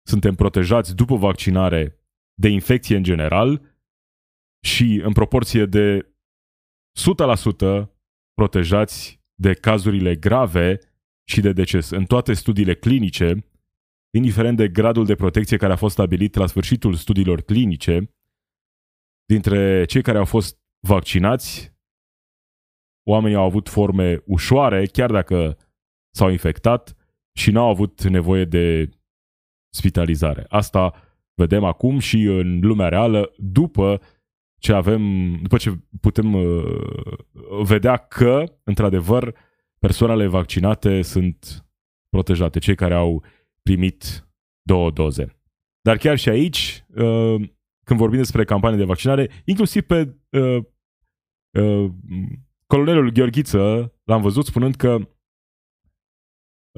suntem 0.06 0.34
protejați 0.34 0.94
după 0.94 1.16
vaccinare 1.16 2.00
de 2.34 2.48
infecție 2.48 2.96
în 2.96 3.02
general 3.02 3.76
și 4.64 5.00
în 5.04 5.12
proporție 5.12 5.64
de 5.66 6.14
100% 7.82 7.88
protejați 8.34 9.20
de 9.34 9.54
cazurile 9.54 10.16
grave 10.16 10.78
și 11.28 11.40
de 11.40 11.52
deces. 11.52 11.90
În 11.90 12.04
toate 12.04 12.32
studiile 12.32 12.74
clinice, 12.74 13.46
indiferent 14.10 14.56
de 14.56 14.68
gradul 14.68 15.04
de 15.04 15.14
protecție 15.14 15.56
care 15.56 15.72
a 15.72 15.76
fost 15.76 15.92
stabilit 15.92 16.34
la 16.34 16.46
sfârșitul 16.46 16.94
studiilor 16.94 17.40
clinice, 17.40 18.14
dintre 19.24 19.84
cei 19.84 20.02
care 20.02 20.18
au 20.18 20.24
fost 20.24 20.58
vaccinați, 20.86 21.74
oamenii 23.08 23.36
au 23.36 23.44
avut 23.44 23.68
forme 23.68 24.22
ușoare, 24.26 24.86
chiar 24.86 25.10
dacă 25.10 25.58
s-au 26.14 26.30
infectat 26.30 26.96
și 27.32 27.50
n-au 27.50 27.68
avut 27.68 28.02
nevoie 28.02 28.44
de 28.44 28.90
spitalizare. 29.74 30.44
Asta 30.48 30.94
vedem 31.34 31.64
acum 31.64 31.98
și 31.98 32.22
în 32.22 32.60
lumea 32.60 32.88
reală 32.88 33.32
după 33.36 34.00
ce 34.58 34.72
avem, 34.72 35.32
după 35.42 35.56
ce 35.56 35.78
putem 36.00 36.34
uh, 36.34 36.78
vedea 37.62 37.96
că, 37.96 38.44
într-adevăr, 38.64 39.34
persoanele 39.78 40.26
vaccinate 40.26 41.02
sunt 41.02 41.66
protejate, 42.08 42.58
cei 42.58 42.74
care 42.74 42.94
au 42.94 43.24
primit 43.62 44.28
două 44.62 44.90
doze. 44.90 45.40
Dar 45.80 45.96
chiar 45.96 46.18
și 46.18 46.28
aici, 46.28 46.84
uh, 46.88 47.48
când 47.84 47.98
vorbim 47.98 48.18
despre 48.18 48.44
campanie 48.44 48.78
de 48.78 48.84
vaccinare, 48.84 49.30
inclusiv 49.44 49.82
pe 49.82 50.16
uh, 50.30 50.64
uh, 51.58 51.90
colonelul 52.66 53.10
Gheorghiță 53.10 53.92
l-am 54.04 54.22
văzut 54.22 54.46
spunând 54.46 54.74
că 54.74 54.98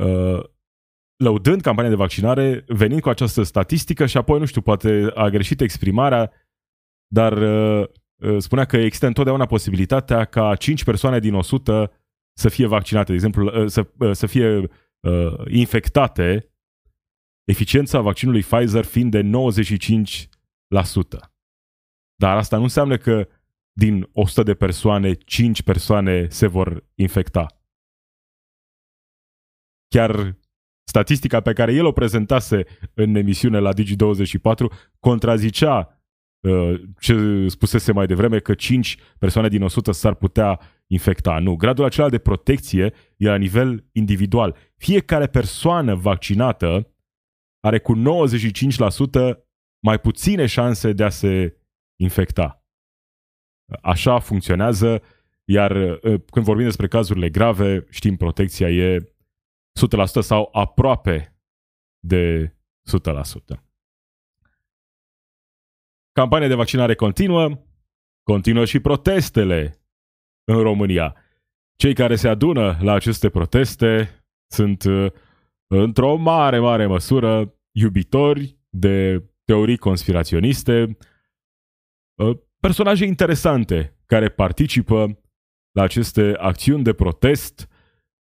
uh, 0.00 0.44
lăudând 1.16 1.60
campania 1.60 1.90
de 1.90 1.96
vaccinare, 1.96 2.64
venind 2.66 3.00
cu 3.00 3.08
această 3.08 3.42
statistică 3.42 4.06
și 4.06 4.16
apoi, 4.16 4.38
nu 4.38 4.44
știu, 4.44 4.60
poate 4.60 5.10
a 5.14 5.28
greșit 5.28 5.60
exprimarea, 5.60 6.32
dar 7.06 7.32
uh, 7.32 7.88
uh, 8.16 8.36
spunea 8.38 8.64
că 8.64 8.76
există 8.76 9.06
întotdeauna 9.06 9.46
posibilitatea 9.46 10.24
ca 10.24 10.54
5 10.54 10.84
persoane 10.84 11.18
din 11.18 11.34
100 11.34 11.92
să 12.38 12.48
fie 12.48 12.66
vaccinate, 12.66 13.06
de 13.06 13.14
exemplu, 13.14 13.62
uh, 13.62 13.68
să, 13.68 13.86
uh, 13.98 14.12
să 14.12 14.26
fie 14.26 14.56
uh, 15.00 15.44
infectate, 15.46 16.52
eficiența 17.44 18.00
vaccinului 18.00 18.40
Pfizer 18.40 18.84
fiind 18.84 19.10
de 19.10 19.22
95%. 19.22 19.28
Dar 22.14 22.36
asta 22.36 22.56
nu 22.56 22.62
înseamnă 22.62 22.96
că 22.96 23.28
din 23.72 24.08
100 24.12 24.42
de 24.42 24.54
persoane, 24.54 25.14
5 25.14 25.62
persoane 25.62 26.28
se 26.28 26.46
vor 26.46 26.84
infecta. 26.94 27.46
Chiar 29.88 30.36
statistica 30.84 31.40
pe 31.40 31.52
care 31.52 31.72
el 31.72 31.84
o 31.84 31.92
prezentase 31.92 32.66
în 32.94 33.14
emisiune 33.14 33.58
la 33.58 33.70
Digi24 33.74 34.92
contrazicea 34.98 36.02
uh, 36.40 36.80
ce 37.00 37.46
spusese 37.48 37.92
mai 37.92 38.06
devreme 38.06 38.38
că 38.38 38.54
5 38.54 38.96
persoane 39.18 39.48
din 39.48 39.62
100 39.62 39.92
s-ar 39.92 40.14
putea 40.14 40.60
infecta. 40.90 41.38
Nu, 41.38 41.56
gradul 41.56 41.84
acela 41.84 42.08
de 42.08 42.18
protecție 42.18 42.92
e 43.16 43.26
la 43.26 43.36
nivel 43.36 43.88
individual. 43.92 44.56
Fiecare 44.76 45.26
persoană 45.26 45.94
vaccinată 45.94 46.92
are 47.60 47.78
cu 47.78 47.94
95% 47.96 49.38
mai 49.80 50.00
puține 50.00 50.46
șanse 50.46 50.92
de 50.92 51.04
a 51.04 51.08
se 51.08 51.56
infecta. 52.00 52.62
Așa 53.82 54.18
funcționează, 54.18 55.02
iar 55.44 55.70
uh, 55.70 56.20
când 56.30 56.44
vorbim 56.44 56.64
despre 56.64 56.88
cazurile 56.88 57.30
grave, 57.30 57.86
știm, 57.90 58.16
protecția 58.16 58.70
e 58.70 58.98
100% 58.98 59.08
sau 60.20 60.48
aproape 60.52 61.38
de 61.98 62.54
100%. 63.54 63.60
Campania 66.12 66.48
de 66.48 66.54
vaccinare 66.54 66.94
continuă, 66.94 67.64
continuă 68.22 68.64
și 68.64 68.80
protestele 68.80 69.78
în 70.48 70.62
România. 70.62 71.14
Cei 71.76 71.94
care 71.94 72.16
se 72.16 72.28
adună 72.28 72.78
la 72.80 72.92
aceste 72.92 73.28
proteste 73.28 74.22
sunt 74.50 74.84
uh, 74.84 75.12
într-o 75.66 76.16
mare, 76.16 76.58
mare 76.58 76.86
măsură 76.86 77.54
iubitori 77.70 78.58
de 78.68 79.24
teorii 79.44 79.76
conspiraționiste, 79.76 80.96
uh, 82.14 82.38
personaje 82.60 83.04
interesante 83.04 83.98
care 84.06 84.28
participă 84.28 85.20
la 85.72 85.82
aceste 85.82 86.34
acțiuni 86.38 86.82
de 86.82 86.92
protest 86.92 87.68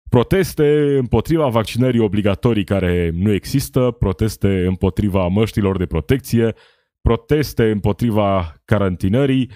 Proteste 0.08 0.96
împotriva 0.98 1.48
vaccinării 1.48 2.00
obligatorii 2.00 2.64
care 2.64 3.10
nu 3.10 3.32
există, 3.32 3.90
proteste 3.90 4.66
împotriva 4.66 5.26
măștilor 5.26 5.76
de 5.76 5.86
protecție, 5.86 6.54
proteste 7.00 7.70
împotriva 7.70 8.54
carantinării, 8.64 9.50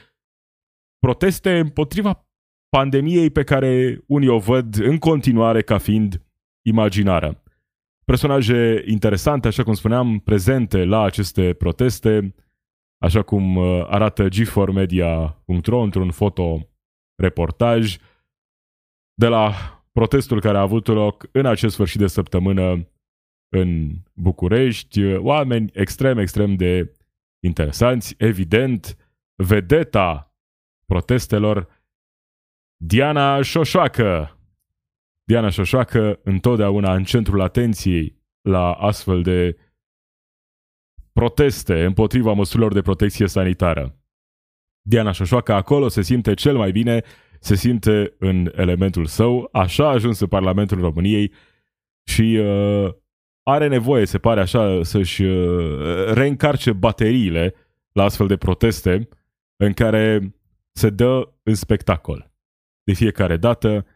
proteste 0.98 1.58
împotriva 1.58 2.29
pandemiei 2.70 3.30
pe 3.30 3.44
care 3.44 4.02
unii 4.06 4.28
o 4.28 4.38
văd 4.38 4.76
în 4.76 4.98
continuare 4.98 5.62
ca 5.62 5.78
fiind 5.78 6.22
imaginară. 6.66 7.42
Personaje 8.04 8.82
interesante, 8.86 9.48
așa 9.48 9.62
cum 9.62 9.74
spuneam, 9.74 10.18
prezente 10.18 10.84
la 10.84 11.02
aceste 11.02 11.52
proteste, 11.52 12.34
așa 13.02 13.22
cum 13.22 13.56
uh, 13.56 13.84
arată 13.86 14.28
g4media.ro 14.28 15.80
într-un 15.80 16.10
fotoreportaj 16.10 17.96
de 19.14 19.26
la 19.26 19.52
protestul 19.92 20.40
care 20.40 20.58
a 20.58 20.60
avut 20.60 20.86
loc 20.86 21.28
în 21.32 21.46
acest 21.46 21.74
sfârșit 21.74 21.98
de 22.00 22.06
săptămână 22.06 22.88
în 23.52 23.90
București, 24.14 25.14
oameni 25.14 25.70
extrem, 25.74 26.18
extrem 26.18 26.54
de 26.54 26.94
interesanți, 27.44 28.14
evident, 28.18 28.96
vedeta 29.34 30.34
protestelor, 30.86 31.79
Diana 32.82 33.42
Șoșoacă. 33.42 34.38
Diana 35.24 35.48
Șoșoacă 35.48 36.20
întotdeauna 36.22 36.94
în 36.94 37.04
centrul 37.04 37.40
atenției 37.40 38.18
la 38.40 38.72
astfel 38.72 39.22
de 39.22 39.56
proteste 41.12 41.84
împotriva 41.84 42.32
măsurilor 42.32 42.72
de 42.72 42.82
protecție 42.82 43.26
sanitară. 43.26 43.98
Diana 44.82 45.12
Șoșoacă 45.12 45.52
acolo 45.52 45.88
se 45.88 46.02
simte 46.02 46.34
cel 46.34 46.56
mai 46.56 46.70
bine 46.70 47.02
se 47.40 47.54
simte 47.54 48.14
în 48.18 48.52
elementul 48.56 49.06
său, 49.06 49.48
așa 49.52 49.84
a 49.84 49.92
ajuns 49.92 50.20
în 50.20 50.26
Parlamentul 50.26 50.80
României 50.80 51.32
și 52.04 52.38
uh, 52.40 52.94
are 53.42 53.68
nevoie, 53.68 54.04
se 54.04 54.18
pare 54.18 54.40
așa, 54.40 54.82
să-și 54.82 55.22
uh, 55.22 56.12
reîncarce 56.12 56.72
bateriile 56.72 57.54
la 57.92 58.04
astfel 58.04 58.26
de 58.26 58.36
proteste 58.36 59.08
în 59.56 59.72
care 59.72 60.34
se 60.72 60.90
dă 60.90 61.32
în 61.42 61.54
spectacol. 61.54 62.29
De 62.90 62.96
fiecare 62.96 63.36
dată 63.36 63.86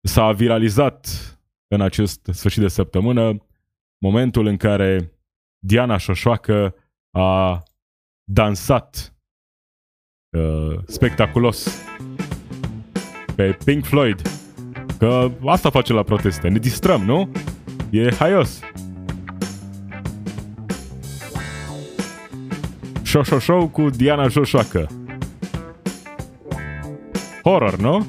s-a 0.00 0.32
viralizat 0.32 1.08
în 1.68 1.80
acest 1.80 2.28
sfârșit 2.32 2.60
de 2.60 2.68
săptămână, 2.68 3.46
momentul 3.98 4.46
în 4.46 4.56
care 4.56 5.12
Diana 5.58 5.96
Șoșoacă 5.96 6.74
a 7.10 7.62
dansat 8.24 9.14
uh, 10.36 10.78
spectaculos 10.86 11.84
pe 13.36 13.58
Pink 13.64 13.84
Floyd. 13.84 14.22
Că 14.98 15.30
asta 15.46 15.70
face 15.70 15.92
la 15.92 16.02
proteste. 16.02 16.48
Ne 16.48 16.58
distrăm, 16.58 17.02
nu? 17.04 17.32
E 17.90 18.12
haios. 18.14 18.60
Show 23.02 23.22
Show 23.22 23.38
Show 23.38 23.68
cu 23.68 23.90
Diana 23.90 24.28
Șoșoacă. 24.28 24.88
Horror, 27.42 27.76
nu? 27.76 28.06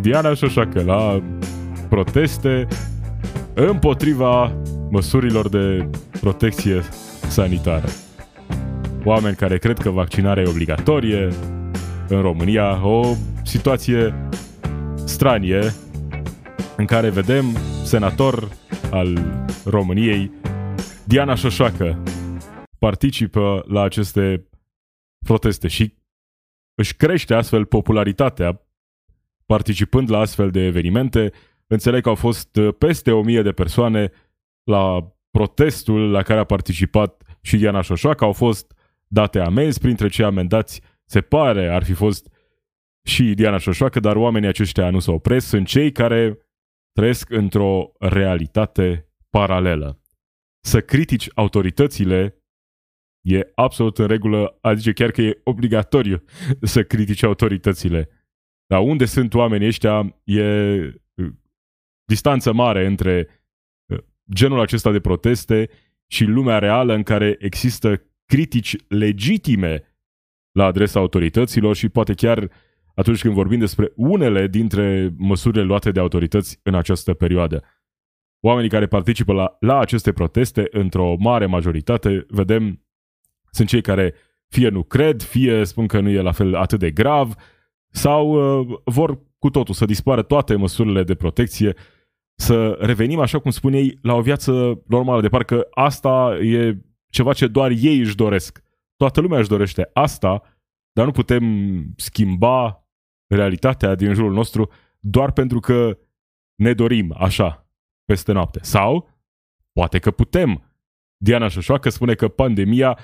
Diana 0.00 0.34
Șoșoacă 0.34 0.82
la 0.82 1.22
proteste 1.88 2.66
împotriva 3.54 4.56
măsurilor 4.90 5.48
de 5.48 5.90
protecție 6.20 6.82
sanitară. 7.28 7.88
Oameni 9.04 9.36
care 9.36 9.58
cred 9.58 9.78
că 9.78 9.90
vaccinarea 9.90 10.42
e 10.42 10.48
obligatorie 10.48 11.28
în 12.08 12.20
România, 12.20 12.86
o 12.86 13.14
situație 13.44 14.28
stranie 15.04 15.72
în 16.76 16.84
care 16.84 17.10
vedem 17.10 17.44
senator 17.84 18.48
al 18.90 19.18
României 19.64 20.30
Diana 21.04 21.34
Șoșoacă 21.34 22.02
participă 22.78 23.64
la 23.68 23.82
aceste 23.82 24.48
proteste 25.26 25.68
și 25.68 25.94
își 26.74 26.96
crește 26.96 27.34
astfel 27.34 27.64
popularitatea 27.64 28.60
participând 29.50 30.10
la 30.10 30.18
astfel 30.18 30.50
de 30.50 30.60
evenimente. 30.60 31.32
Înțeleg 31.66 32.02
că 32.02 32.08
au 32.08 32.14
fost 32.14 32.56
uh, 32.56 32.74
peste 32.78 33.10
o 33.10 33.22
mie 33.22 33.42
de 33.42 33.52
persoane 33.52 34.10
la 34.64 35.12
protestul 35.30 36.10
la 36.10 36.22
care 36.22 36.40
a 36.40 36.44
participat 36.44 37.38
și 37.40 37.56
Diana 37.56 37.80
Șoșoacă. 37.80 38.24
Au 38.24 38.32
fost 38.32 38.74
date 39.06 39.38
amenzi, 39.38 39.80
printre 39.80 40.08
cei 40.08 40.24
amendați 40.24 40.80
se 41.04 41.20
pare 41.20 41.68
ar 41.68 41.84
fi 41.84 41.92
fost 41.92 42.28
și 43.02 43.34
Diana 43.34 43.58
Șoșoacă, 43.58 44.00
dar 44.00 44.16
oamenii 44.16 44.48
aceștia 44.48 44.90
nu 44.90 44.98
s-au 44.98 45.14
opres. 45.14 45.44
Sunt 45.44 45.66
cei 45.66 45.92
care 45.92 46.38
trăiesc 46.92 47.30
într-o 47.30 47.92
realitate 47.98 49.08
paralelă. 49.30 50.00
Să 50.60 50.80
critici 50.80 51.28
autoritățile 51.34 52.42
e 53.20 53.50
absolut 53.54 53.98
în 53.98 54.06
regulă, 54.06 54.58
adică 54.60 54.90
chiar 54.90 55.10
că 55.10 55.22
e 55.22 55.40
obligatoriu 55.44 56.22
să 56.60 56.82
critici 56.82 57.22
autoritățile. 57.22 58.08
Dar 58.70 58.80
unde 58.80 59.04
sunt 59.04 59.34
oamenii 59.34 59.66
ăștia 59.66 60.16
e 60.24 60.42
uh, 61.14 61.32
distanță 62.04 62.52
mare 62.52 62.86
între 62.86 63.28
uh, 63.86 63.98
genul 64.34 64.60
acesta 64.60 64.90
de 64.90 65.00
proteste 65.00 65.70
și 66.06 66.24
lumea 66.24 66.58
reală 66.58 66.94
în 66.94 67.02
care 67.02 67.36
există 67.38 68.02
critici 68.26 68.76
legitime 68.88 69.82
la 70.52 70.64
adresa 70.64 71.00
autorităților 71.00 71.76
și 71.76 71.88
poate 71.88 72.14
chiar 72.14 72.50
atunci 72.94 73.20
când 73.20 73.34
vorbim 73.34 73.58
despre 73.58 73.92
unele 73.94 74.46
dintre 74.46 75.14
măsurile 75.16 75.62
luate 75.62 75.90
de 75.90 76.00
autorități 76.00 76.60
în 76.62 76.74
această 76.74 77.14
perioadă. 77.14 77.64
Oamenii 78.40 78.70
care 78.70 78.86
participă 78.86 79.32
la, 79.32 79.56
la 79.60 79.78
aceste 79.78 80.12
proteste, 80.12 80.68
într-o 80.70 81.16
mare 81.18 81.46
majoritate, 81.46 82.26
vedem, 82.28 82.86
sunt 83.50 83.68
cei 83.68 83.82
care 83.82 84.14
fie 84.48 84.68
nu 84.68 84.82
cred, 84.82 85.22
fie 85.22 85.64
spun 85.64 85.86
că 85.86 86.00
nu 86.00 86.08
e 86.08 86.20
la 86.20 86.32
fel 86.32 86.54
atât 86.54 86.78
de 86.78 86.90
grav, 86.90 87.34
sau 87.90 88.30
uh, 88.60 88.78
vor 88.84 89.20
cu 89.38 89.50
totul 89.50 89.74
să 89.74 89.84
dispară 89.84 90.22
toate 90.22 90.54
măsurile 90.54 91.02
de 91.02 91.14
protecție, 91.14 91.76
să 92.34 92.76
revenim, 92.80 93.18
așa 93.18 93.38
cum 93.38 93.50
spun 93.50 93.72
ei, 93.72 93.98
la 94.02 94.14
o 94.14 94.20
viață 94.20 94.82
normală, 94.86 95.20
de 95.20 95.28
parcă 95.28 95.66
asta 95.70 96.38
e 96.42 96.76
ceva 97.08 97.32
ce 97.32 97.46
doar 97.46 97.70
ei 97.70 97.98
își 97.98 98.16
doresc. 98.16 98.62
Toată 98.96 99.20
lumea 99.20 99.38
își 99.38 99.48
dorește 99.48 99.90
asta, 99.92 100.42
dar 100.92 101.04
nu 101.04 101.10
putem 101.10 101.44
schimba 101.96 102.88
realitatea 103.26 103.94
din 103.94 104.14
jurul 104.14 104.32
nostru 104.32 104.70
doar 104.98 105.32
pentru 105.32 105.60
că 105.60 105.98
ne 106.54 106.72
dorim 106.72 107.14
așa, 107.18 107.68
peste 108.04 108.32
noapte. 108.32 108.58
Sau, 108.62 109.08
poate 109.72 109.98
că 109.98 110.10
putem. 110.10 110.64
Diana 111.16 111.48
Șoșoacă 111.48 111.88
spune 111.88 112.14
că 112.14 112.28
pandemia 112.28 112.98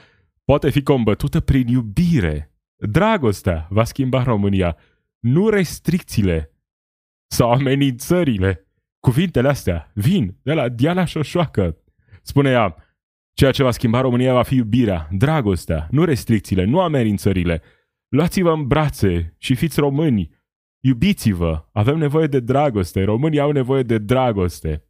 poate 0.45 0.71
fi 0.71 0.83
combătută 0.83 1.41
prin 1.41 1.69
iubire. 1.69 2.56
Dragostea 2.77 3.67
va 3.71 3.85
schimba 3.85 4.23
România, 4.23 4.77
nu 5.19 5.49
restricțiile 5.49 6.51
sau 7.27 7.51
amenințările. 7.51 8.61
Cuvintele 9.01 9.49
astea 9.49 9.91
vin 9.95 10.39
de 10.43 10.53
la 10.53 10.69
Diana 10.69 11.05
Șoșoacă. 11.05 11.77
Spune 12.23 12.51
ea, 12.51 12.77
ceea 13.33 13.51
ce 13.51 13.63
va 13.63 13.71
schimba 13.71 14.01
România 14.01 14.33
va 14.33 14.43
fi 14.43 14.55
iubirea, 14.55 15.09
dragostea, 15.11 15.89
nu 15.91 16.05
restricțiile, 16.05 16.65
nu 16.65 16.81
amenințările. 16.81 17.63
Luați-vă 18.09 18.53
în 18.53 18.67
brațe 18.67 19.35
și 19.39 19.55
fiți 19.55 19.81
români. 19.81 20.35
Iubiți-vă, 20.85 21.69
avem 21.73 21.99
nevoie 21.99 22.27
de 22.27 22.41
dragoste, 22.41 23.05
românii 23.05 23.41
au 23.41 23.51
nevoie 23.51 23.83
de 23.83 23.99
dragoste. 23.99 24.85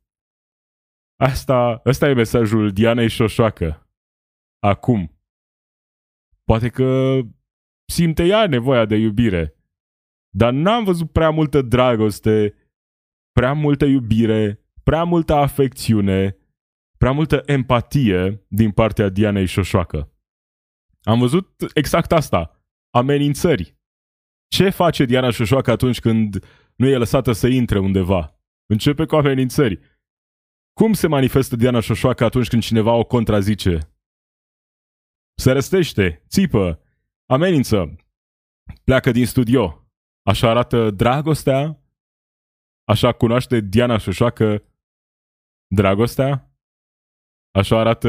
Asta, 1.16 1.80
asta 1.84 2.08
e 2.08 2.14
mesajul 2.14 2.72
Dianei 2.72 3.08
Șoșoacă. 3.08 3.90
Acum. 4.58 5.20
Poate 6.44 6.68
că 6.68 7.20
simte 7.86 8.24
ea 8.24 8.46
nevoia 8.46 8.84
de 8.84 8.96
iubire. 8.96 9.56
Dar 10.34 10.52
n-am 10.52 10.84
văzut 10.84 11.12
prea 11.12 11.30
multă 11.30 11.62
dragoste, 11.62 12.54
prea 13.32 13.52
multă 13.52 13.84
iubire, 13.84 14.60
prea 14.82 15.04
multă 15.04 15.34
afecțiune, 15.34 16.36
prea 16.98 17.12
multă 17.12 17.42
empatie 17.46 18.44
din 18.48 18.70
partea 18.70 19.08
Dianei 19.08 19.46
Șoșoacă. 19.46 20.12
Am 21.02 21.18
văzut 21.18 21.64
exact 21.74 22.12
asta. 22.12 22.64
Amenințări. 22.90 23.76
Ce 24.48 24.70
face 24.70 25.04
Diana 25.04 25.30
Șoșoacă 25.30 25.70
atunci 25.70 26.00
când 26.00 26.44
nu 26.76 26.86
e 26.86 26.96
lăsată 26.96 27.32
să 27.32 27.46
intre 27.46 27.78
undeva? 27.78 28.40
Începe 28.66 29.04
cu 29.04 29.14
amenințări. 29.14 29.80
Cum 30.72 30.92
se 30.92 31.06
manifestă 31.06 31.56
Diana 31.56 31.80
Șoșoacă 31.80 32.24
atunci 32.24 32.48
când 32.48 32.62
cineva 32.62 32.92
o 32.92 33.04
contrazice? 33.04 33.78
Se 35.38 35.52
răstește, 35.52 36.24
țipă, 36.28 36.80
amenință, 37.26 37.96
pleacă 38.84 39.10
din 39.10 39.26
studio. 39.26 39.88
Așa 40.22 40.50
arată 40.50 40.90
dragostea? 40.90 41.80
Așa 42.84 43.12
cunoaște 43.12 43.60
Diana 43.60 43.98
Șoșoacă 43.98 44.62
dragostea? 45.74 46.50
Așa 47.50 47.78
arată 47.78 48.08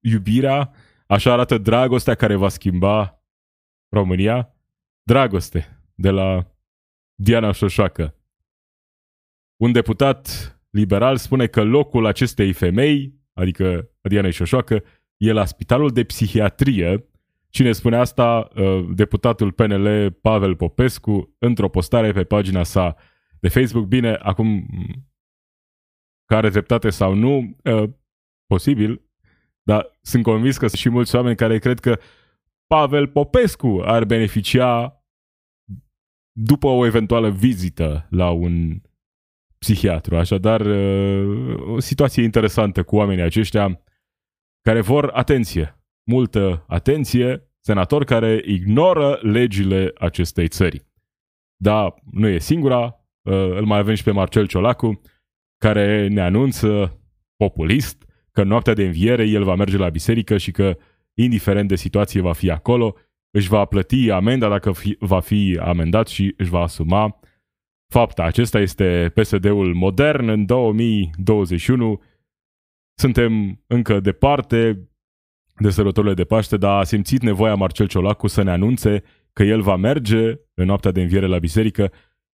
iubirea? 0.00 0.74
Așa 1.06 1.32
arată 1.32 1.58
dragostea 1.58 2.14
care 2.14 2.34
va 2.34 2.48
schimba 2.48 3.24
România? 3.88 4.54
Dragoste 5.02 5.84
de 5.94 6.10
la 6.10 6.56
Diana 7.14 7.52
Șoșoacă. 7.52 8.16
Un 9.56 9.72
deputat 9.72 10.26
liberal 10.70 11.16
spune 11.16 11.46
că 11.46 11.62
locul 11.62 12.06
acestei 12.06 12.52
femei, 12.52 13.20
adică 13.32 13.90
Diana 14.00 14.30
Șoșoacă, 14.30 14.82
e 15.16 15.32
la 15.32 15.44
Spitalul 15.44 15.90
de 15.90 16.04
Psihiatrie. 16.04 17.06
Cine 17.52 17.72
spune 17.72 17.96
asta? 17.96 18.48
Uh, 18.56 18.88
deputatul 18.94 19.52
PNL 19.52 20.10
Pavel 20.10 20.56
Popescu 20.56 21.36
într-o 21.38 21.68
postare 21.68 22.12
pe 22.12 22.24
pagina 22.24 22.62
sa 22.62 22.96
de 23.40 23.48
Facebook. 23.48 23.86
Bine, 23.86 24.12
acum 24.12 24.66
care 26.24 26.48
dreptate 26.48 26.90
sau 26.90 27.14
nu, 27.14 27.56
uh, 27.64 27.90
posibil, 28.46 29.02
dar 29.62 29.98
sunt 30.00 30.22
convins 30.22 30.56
că 30.56 30.66
sunt 30.66 30.80
și 30.80 30.88
mulți 30.88 31.14
oameni 31.14 31.36
care 31.36 31.58
cred 31.58 31.80
că 31.80 31.98
Pavel 32.66 33.08
Popescu 33.08 33.82
ar 33.84 34.04
beneficia 34.04 35.02
după 36.32 36.66
o 36.66 36.86
eventuală 36.86 37.30
vizită 37.30 38.06
la 38.10 38.30
un 38.30 38.82
psihiatru. 39.58 40.16
Așadar, 40.16 40.60
uh, 40.60 41.60
o 41.66 41.80
situație 41.80 42.22
interesantă 42.22 42.82
cu 42.82 42.96
oamenii 42.96 43.24
aceștia 43.24 43.82
care 44.60 44.80
vor 44.80 45.10
atenție, 45.12 45.81
multă 46.04 46.64
atenție, 46.68 47.48
senatori 47.60 48.04
care 48.04 48.42
ignoră 48.46 49.18
legile 49.22 49.92
acestei 49.98 50.48
țări. 50.48 50.86
Da, 51.56 51.94
nu 52.10 52.28
e 52.28 52.38
singura, 52.38 52.84
uh, 53.22 53.32
îl 53.32 53.64
mai 53.64 53.78
avem 53.78 53.94
și 53.94 54.02
pe 54.02 54.10
Marcel 54.10 54.46
Ciolacu, 54.46 55.00
care 55.58 56.08
ne 56.08 56.20
anunță 56.20 57.00
populist 57.36 58.06
că 58.32 58.42
noaptea 58.42 58.74
de 58.74 58.84
înviere 58.84 59.24
el 59.24 59.44
va 59.44 59.54
merge 59.54 59.76
la 59.76 59.88
biserică 59.88 60.36
și 60.36 60.50
că, 60.50 60.76
indiferent 61.14 61.68
de 61.68 61.76
situație, 61.76 62.20
va 62.20 62.32
fi 62.32 62.50
acolo, 62.50 62.96
își 63.30 63.48
va 63.48 63.64
plăti 63.64 64.10
amenda 64.10 64.48
dacă 64.48 64.72
fi, 64.72 64.96
va 64.98 65.20
fi 65.20 65.58
amendat 65.60 66.08
și 66.08 66.34
își 66.36 66.50
va 66.50 66.60
asuma 66.60 67.20
fapta. 67.92 68.22
Acesta 68.22 68.58
este 68.58 69.12
PSD-ul 69.14 69.74
modern 69.74 70.28
în 70.28 70.46
2021. 70.46 72.02
Suntem 72.94 73.62
încă 73.66 74.00
departe 74.00 74.88
de 75.62 75.70
sărbătorile 75.70 76.14
de 76.14 76.24
Paște, 76.24 76.56
dar 76.56 76.78
a 76.78 76.84
simțit 76.84 77.22
nevoia 77.22 77.54
Marcel 77.54 77.86
Ciolacu 77.86 78.26
să 78.26 78.42
ne 78.42 78.50
anunțe 78.50 79.02
că 79.32 79.42
el 79.42 79.60
va 79.60 79.76
merge 79.76 80.40
în 80.54 80.66
noaptea 80.66 80.90
de 80.90 81.00
înviere 81.00 81.26
la 81.26 81.38
biserică 81.38 81.92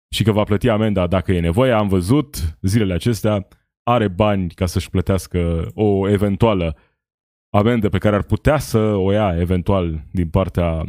și 0.09 0.23
că 0.23 0.31
va 0.31 0.43
plăti 0.43 0.69
amenda 0.69 1.07
dacă 1.07 1.31
e 1.31 1.39
nevoie. 1.39 1.71
Am 1.71 1.87
văzut 1.87 2.57
zilele 2.61 2.93
acestea, 2.93 3.47
are 3.83 4.07
bani 4.07 4.49
ca 4.49 4.65
să-și 4.65 4.89
plătească 4.89 5.71
o 5.73 6.09
eventuală 6.09 6.77
amendă 7.49 7.89
pe 7.89 7.97
care 7.97 8.15
ar 8.15 8.23
putea 8.23 8.57
să 8.57 8.77
o 8.77 9.11
ia 9.11 9.37
eventual 9.39 10.03
din 10.11 10.29
partea 10.29 10.85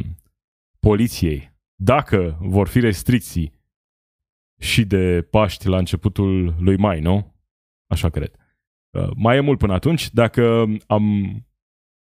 poliției. 0.79 1.51
Dacă 1.75 2.37
vor 2.41 2.67
fi 2.67 2.79
restricții 2.79 3.53
și 4.59 4.85
de 4.85 5.27
Paști 5.29 5.67
la 5.67 5.77
începutul 5.77 6.55
lui 6.59 6.77
mai, 6.77 6.99
nu? 6.99 7.35
Așa 7.87 8.09
cred. 8.09 8.31
Uh, 8.89 9.09
mai 9.15 9.37
e 9.37 9.39
mult 9.39 9.57
până 9.57 9.73
atunci. 9.73 10.13
Dacă 10.13 10.65
am 10.87 11.35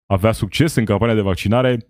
avea 0.05 0.31
succes 0.31 0.75
în 0.75 0.85
campania 0.85 1.15
de 1.15 1.21
vaccinare, 1.21 1.87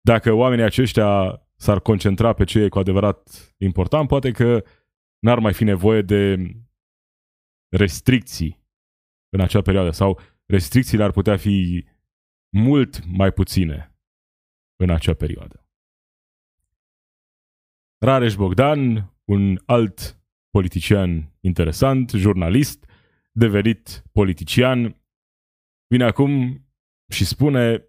dacă 0.00 0.32
oamenii 0.32 0.64
aceștia 0.64 1.42
s-ar 1.56 1.80
concentra 1.80 2.32
pe 2.32 2.44
ce 2.44 2.60
e 2.60 2.68
cu 2.68 2.78
adevărat 2.78 3.54
important, 3.56 4.08
poate 4.08 4.30
că 4.30 4.64
n-ar 5.18 5.38
mai 5.38 5.52
fi 5.52 5.64
nevoie 5.64 6.02
de 6.02 6.36
restricții 7.68 8.66
în 9.28 9.40
acea 9.40 9.62
perioadă 9.62 9.90
sau 9.90 10.20
restricțiile 10.46 11.04
ar 11.04 11.10
putea 11.10 11.36
fi 11.36 11.86
mult 12.48 13.04
mai 13.06 13.32
puține 13.32 13.96
în 14.76 14.90
acea 14.90 15.14
perioadă. 15.14 15.66
Rareș 17.98 18.34
Bogdan, 18.34 19.12
un 19.24 19.58
alt 19.66 20.22
politician 20.50 21.32
interesant, 21.40 22.10
jurnalist, 22.10 22.90
devenit 23.32 24.04
politician, 24.12 25.02
vine 25.86 26.04
acum 26.04 26.62
și 27.08 27.24
spune 27.24 27.88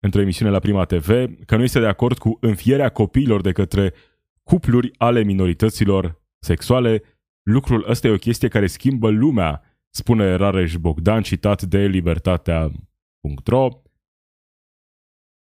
într-o 0.00 0.20
emisiune 0.20 0.50
la 0.50 0.58
Prima 0.58 0.84
TV 0.84 1.08
că 1.46 1.56
nu 1.56 1.62
este 1.62 1.80
de 1.80 1.86
acord 1.86 2.18
cu 2.18 2.38
înfierea 2.40 2.88
copiilor 2.88 3.40
de 3.40 3.52
către 3.52 3.94
cupluri 4.42 4.90
ale 4.98 5.22
minorităților 5.22 6.22
sexuale. 6.38 7.02
Lucrul 7.42 7.84
ăsta 7.88 8.06
e 8.06 8.10
o 8.10 8.16
chestie 8.16 8.48
care 8.48 8.66
schimbă 8.66 9.10
lumea, 9.10 9.62
spune 9.90 10.34
Rareș 10.34 10.76
Bogdan, 10.76 11.22
citat 11.22 11.62
de 11.62 11.86
libertatea.ro. 11.86 13.68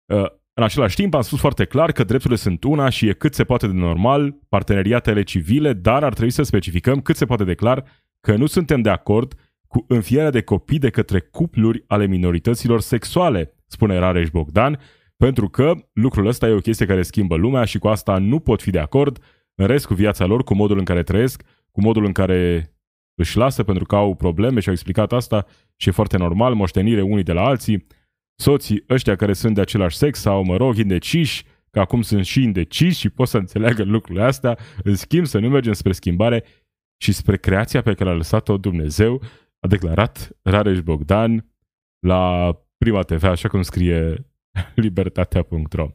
Uh, 0.06 0.26
în 0.56 0.62
același 0.62 0.96
timp, 0.96 1.14
am 1.14 1.20
spus 1.20 1.40
foarte 1.40 1.64
clar 1.64 1.92
că 1.92 2.04
drepturile 2.04 2.38
sunt 2.38 2.64
una 2.64 2.88
și 2.88 3.08
e 3.08 3.12
cât 3.12 3.34
se 3.34 3.44
poate 3.44 3.66
de 3.66 3.72
normal, 3.72 4.32
parteneriatele 4.48 5.22
civile, 5.22 5.72
dar 5.72 6.04
ar 6.04 6.12
trebui 6.12 6.30
să 6.30 6.42
specificăm 6.42 7.00
cât 7.00 7.16
se 7.16 7.26
poate 7.26 7.44
de 7.44 7.54
clar 7.54 7.84
că 8.20 8.36
nu 8.36 8.46
suntem 8.46 8.80
de 8.80 8.90
acord 8.90 9.43
cu 9.74 9.84
înfierea 9.88 10.30
de 10.30 10.42
copii 10.42 10.78
de 10.78 10.90
către 10.90 11.20
cupluri 11.20 11.84
ale 11.86 12.06
minorităților 12.06 12.80
sexuale, 12.80 13.54
spune 13.66 13.98
Rareș 13.98 14.30
Bogdan, 14.30 14.80
pentru 15.16 15.48
că 15.48 15.74
lucrul 15.92 16.26
ăsta 16.26 16.48
e 16.48 16.52
o 16.52 16.58
chestie 16.58 16.86
care 16.86 17.02
schimbă 17.02 17.36
lumea 17.36 17.64
și 17.64 17.78
cu 17.78 17.88
asta 17.88 18.18
nu 18.18 18.38
pot 18.38 18.62
fi 18.62 18.70
de 18.70 18.78
acord, 18.78 19.18
în 19.54 19.66
rest 19.66 19.86
cu 19.86 19.94
viața 19.94 20.24
lor, 20.24 20.44
cu 20.44 20.54
modul 20.54 20.78
în 20.78 20.84
care 20.84 21.02
trăiesc, 21.02 21.42
cu 21.70 21.80
modul 21.80 22.04
în 22.04 22.12
care 22.12 22.72
își 23.14 23.36
lasă 23.36 23.62
pentru 23.62 23.84
că 23.84 23.96
au 23.96 24.14
probleme 24.14 24.60
și 24.60 24.68
au 24.68 24.74
explicat 24.74 25.12
asta 25.12 25.46
și 25.76 25.88
e 25.88 25.92
foarte 25.92 26.16
normal, 26.16 26.54
moștenire 26.54 27.02
unii 27.02 27.24
de 27.24 27.32
la 27.32 27.44
alții, 27.44 27.86
soții 28.40 28.84
ăștia 28.88 29.16
care 29.16 29.32
sunt 29.32 29.54
de 29.54 29.60
același 29.60 29.96
sex 29.96 30.20
sau, 30.20 30.44
mă 30.44 30.56
rog, 30.56 30.76
indeciși, 30.76 31.44
că 31.70 31.80
acum 31.80 32.02
sunt 32.02 32.24
și 32.24 32.42
indeciși 32.42 32.98
și 32.98 33.08
pot 33.08 33.28
să 33.28 33.38
înțeleagă 33.38 33.82
lucrurile 33.82 34.24
astea, 34.24 34.58
în 34.82 34.94
schimb 34.94 35.26
să 35.26 35.38
nu 35.38 35.48
mergem 35.48 35.72
spre 35.72 35.92
schimbare 35.92 36.44
și 37.02 37.12
spre 37.12 37.36
creația 37.36 37.82
pe 37.82 37.94
care 37.94 38.10
a 38.10 38.12
lăsat-o 38.12 38.56
Dumnezeu, 38.56 39.22
a 39.64 39.66
declarat 39.66 40.38
Rareș 40.42 40.80
Bogdan 40.80 41.52
la 42.06 42.52
Prima 42.76 43.02
TV, 43.02 43.22
așa 43.22 43.48
cum 43.48 43.62
scrie 43.62 44.26
libertatea.ro. 44.84 45.88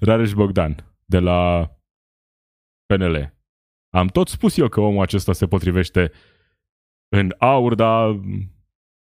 Rareș 0.00 0.32
Bogdan, 0.32 0.96
de 1.04 1.18
la 1.18 1.70
PNL. 2.86 3.36
Am 3.94 4.06
tot 4.06 4.28
spus 4.28 4.56
eu 4.56 4.68
că 4.68 4.80
omul 4.80 5.02
acesta 5.02 5.32
se 5.32 5.46
potrivește 5.46 6.12
în 7.08 7.34
aur, 7.38 7.74
dar 7.74 8.20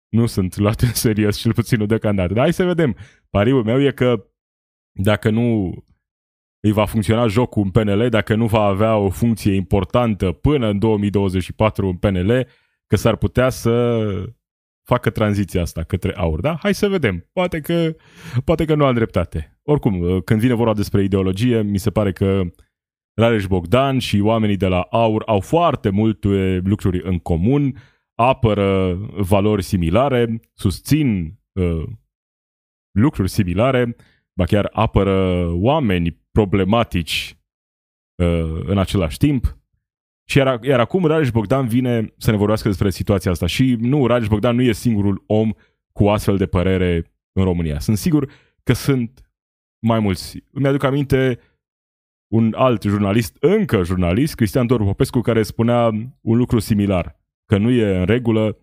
nu 0.09 0.25
sunt 0.25 0.55
luat 0.55 0.79
în 0.81 0.93
serios, 0.93 1.37
cel 1.37 1.53
puțin 1.53 1.79
nu 1.79 1.85
deocamdată. 1.85 2.33
Dar 2.33 2.43
hai 2.43 2.53
să 2.53 2.65
vedem. 2.65 2.95
Pariul 3.29 3.63
meu 3.63 3.81
e 3.81 3.91
că 3.91 4.25
dacă 4.91 5.29
nu 5.29 5.73
îi 6.59 6.71
va 6.71 6.85
funcționa 6.85 7.27
jocul 7.27 7.63
în 7.63 7.71
PNL, 7.71 8.09
dacă 8.09 8.35
nu 8.35 8.47
va 8.47 8.61
avea 8.61 8.95
o 8.95 9.09
funcție 9.09 9.53
importantă 9.53 10.31
până 10.31 10.67
în 10.67 10.79
2024 10.79 11.87
în 11.87 11.97
PNL, 11.97 12.47
că 12.87 12.95
s-ar 12.95 13.15
putea 13.15 13.49
să 13.49 14.05
facă 14.87 15.09
tranziția 15.09 15.61
asta 15.61 15.83
către 15.83 16.15
aur, 16.15 16.39
da? 16.39 16.55
Hai 16.55 16.73
să 16.73 16.87
vedem. 16.87 17.29
Poate 17.33 17.59
că, 17.59 17.95
poate 18.45 18.65
că 18.65 18.75
nu 18.75 18.85
am 18.85 18.93
dreptate. 18.93 19.59
Oricum, 19.63 20.21
când 20.21 20.39
vine 20.39 20.53
vorba 20.53 20.73
despre 20.73 21.03
ideologie, 21.03 21.61
mi 21.61 21.77
se 21.77 21.91
pare 21.91 22.11
că 22.11 22.41
Rareș 23.13 23.47
Bogdan 23.47 23.99
și 23.99 24.19
oamenii 24.19 24.57
de 24.57 24.67
la 24.67 24.81
aur 24.81 25.23
au 25.25 25.39
foarte 25.39 25.89
multe 25.89 26.61
lucruri 26.63 27.01
în 27.03 27.19
comun, 27.19 27.75
apără 28.15 28.93
valori 29.17 29.63
similare, 29.63 30.39
susțin 30.53 31.39
uh, 31.51 31.83
lucruri 32.91 33.29
similare, 33.29 33.95
ba 34.33 34.45
chiar 34.45 34.69
apără 34.71 35.47
oameni 35.51 36.21
problematici 36.31 37.37
uh, 38.15 38.61
în 38.65 38.77
același 38.77 39.17
timp. 39.17 39.57
Și 40.25 40.37
iar, 40.37 40.63
iar 40.63 40.79
acum 40.79 41.05
Rareș 41.05 41.31
Bogdan 41.31 41.67
vine 41.67 42.13
să 42.17 42.31
ne 42.31 42.37
vorbească 42.37 42.67
despre 42.67 42.89
situația 42.89 43.31
asta. 43.31 43.45
Și 43.45 43.75
nu, 43.79 44.07
Rareș 44.07 44.27
Bogdan 44.27 44.55
nu 44.55 44.61
e 44.61 44.71
singurul 44.71 45.23
om 45.27 45.51
cu 45.91 46.09
astfel 46.09 46.37
de 46.37 46.45
părere 46.45 47.13
în 47.31 47.43
România. 47.43 47.79
Sunt 47.79 47.97
sigur 47.97 48.31
că 48.63 48.73
sunt 48.73 49.31
mai 49.79 49.99
mulți. 49.99 50.43
Îmi 50.51 50.67
aduc 50.67 50.83
aminte 50.83 51.39
un 52.33 52.53
alt 52.53 52.81
jurnalist, 52.81 53.37
încă 53.39 53.83
jurnalist, 53.83 54.35
Cristian 54.35 54.67
Doru 54.67 54.83
Popescu, 54.83 55.19
care 55.19 55.43
spunea 55.43 55.85
un 56.21 56.37
lucru 56.37 56.59
similar, 56.59 57.19
că 57.45 57.57
nu 57.57 57.69
e 57.69 57.97
în 57.97 58.05
regulă 58.05 58.57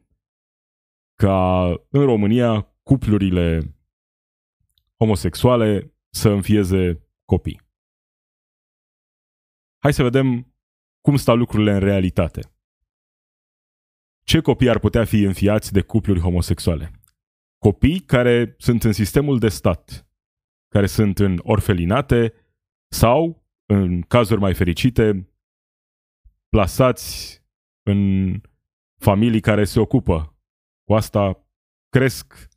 ca 1.14 1.66
în 1.90 2.04
România 2.04 2.74
cuplurile 2.82 3.74
homosexuale 4.96 5.94
să 6.10 6.28
înfieze 6.28 7.08
copii. 7.24 7.60
Hai 9.78 9.92
să 9.92 10.02
vedem 10.02 10.49
cum 11.00 11.16
stau 11.16 11.36
lucrurile 11.36 11.72
în 11.72 11.78
realitate. 11.78 12.40
Ce 14.24 14.40
copii 14.40 14.70
ar 14.70 14.78
putea 14.78 15.04
fi 15.04 15.22
înfiați 15.22 15.72
de 15.72 15.82
cupluri 15.82 16.20
homosexuale? 16.20 16.90
Copii 17.58 18.00
care 18.00 18.54
sunt 18.58 18.84
în 18.84 18.92
sistemul 18.92 19.38
de 19.38 19.48
stat, 19.48 20.08
care 20.68 20.86
sunt 20.86 21.18
în 21.18 21.40
orfelinate 21.42 22.34
sau, 22.92 23.46
în 23.66 24.02
cazuri 24.02 24.40
mai 24.40 24.54
fericite, 24.54 25.30
plasați 26.48 27.42
în 27.82 28.32
familii 29.02 29.40
care 29.40 29.64
se 29.64 29.80
ocupă. 29.80 30.36
Cu 30.84 30.94
asta 30.94 31.46
cresc 31.88 32.48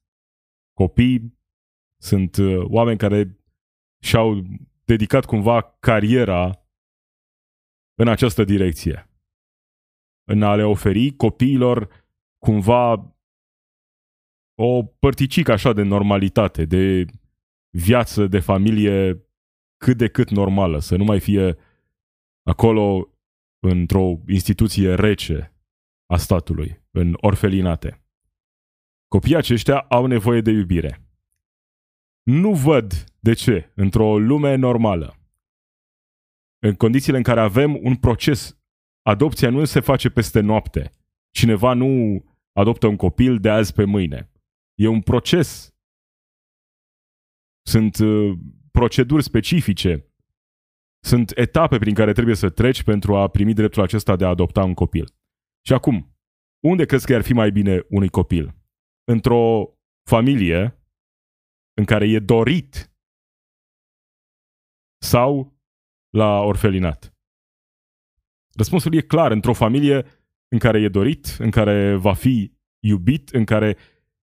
copii, 0.73 1.39
sunt 2.01 2.35
uh, 2.37 2.63
oameni 2.63 2.97
care 2.97 3.39
și-au 4.03 4.43
dedicat 4.83 5.25
cumva 5.25 5.61
cariera 5.61 6.62
în 7.95 8.07
această 8.07 8.43
direcție. 8.43 9.09
În 10.23 10.43
a 10.43 10.55
le 10.55 10.63
oferi 10.63 11.15
copiilor 11.15 12.05
cumva 12.37 13.15
o 14.55 14.83
părticică 14.83 15.51
așa 15.51 15.73
de 15.73 15.81
normalitate, 15.81 16.65
de 16.65 17.05
viață, 17.69 18.27
de 18.27 18.39
familie 18.39 19.25
cât 19.77 19.97
de 19.97 20.07
cât 20.07 20.29
normală, 20.29 20.79
să 20.79 20.95
nu 20.95 21.03
mai 21.03 21.19
fie 21.19 21.57
acolo 22.43 23.17
într-o 23.59 24.19
instituție 24.27 24.95
rece 24.95 25.55
a 26.05 26.17
statului, 26.17 26.81
în 26.91 27.17
orfelinate. 27.21 28.05
Copiii 29.07 29.35
aceștia 29.35 29.79
au 29.79 30.05
nevoie 30.05 30.41
de 30.41 30.51
iubire. 30.51 31.07
Nu 32.23 32.53
văd 32.53 33.03
de 33.19 33.33
ce, 33.33 33.71
într-o 33.75 34.19
lume 34.19 34.55
normală, 34.55 35.17
în 36.63 36.75
condițiile 36.75 37.17
în 37.17 37.23
care 37.23 37.39
avem 37.39 37.79
un 37.81 37.95
proces. 37.95 38.57
Adopția 39.01 39.49
nu 39.49 39.65
se 39.65 39.79
face 39.79 40.09
peste 40.09 40.39
noapte. 40.39 40.91
Cineva 41.33 41.73
nu 41.73 42.23
adoptă 42.51 42.87
un 42.87 42.95
copil 42.95 43.39
de 43.39 43.49
azi 43.49 43.73
pe 43.73 43.83
mâine. 43.83 44.31
E 44.79 44.87
un 44.87 45.01
proces. 45.01 45.75
Sunt 47.65 47.97
uh, 47.97 48.37
proceduri 48.71 49.23
specifice. 49.23 50.07
Sunt 51.05 51.37
etape 51.37 51.77
prin 51.77 51.93
care 51.93 52.11
trebuie 52.11 52.35
să 52.35 52.49
treci 52.49 52.83
pentru 52.83 53.15
a 53.15 53.27
primi 53.27 53.53
dreptul 53.53 53.81
acesta 53.81 54.15
de 54.15 54.25
a 54.25 54.29
adopta 54.29 54.63
un 54.63 54.73
copil. 54.73 55.05
Și 55.65 55.73
acum, 55.73 56.17
unde 56.63 56.85
crezi 56.85 57.05
că 57.05 57.15
ar 57.15 57.21
fi 57.21 57.33
mai 57.33 57.51
bine 57.51 57.85
unui 57.89 58.09
copil? 58.09 58.55
Într-o 59.03 59.73
familie 60.09 60.77
în 61.77 61.85
care 61.85 62.09
e 62.09 62.19
dorit 62.19 62.91
sau 65.01 65.52
la 66.13 66.39
orfelinat? 66.39 67.13
Răspunsul 68.55 68.93
e 68.93 69.01
clar, 69.01 69.31
într-o 69.31 69.53
familie 69.53 70.05
în 70.47 70.57
care 70.57 70.81
e 70.81 70.87
dorit, 70.87 71.35
în 71.39 71.49
care 71.49 71.95
va 71.95 72.13
fi 72.13 72.53
iubit, 72.79 73.29
în 73.29 73.43
care 73.43 73.77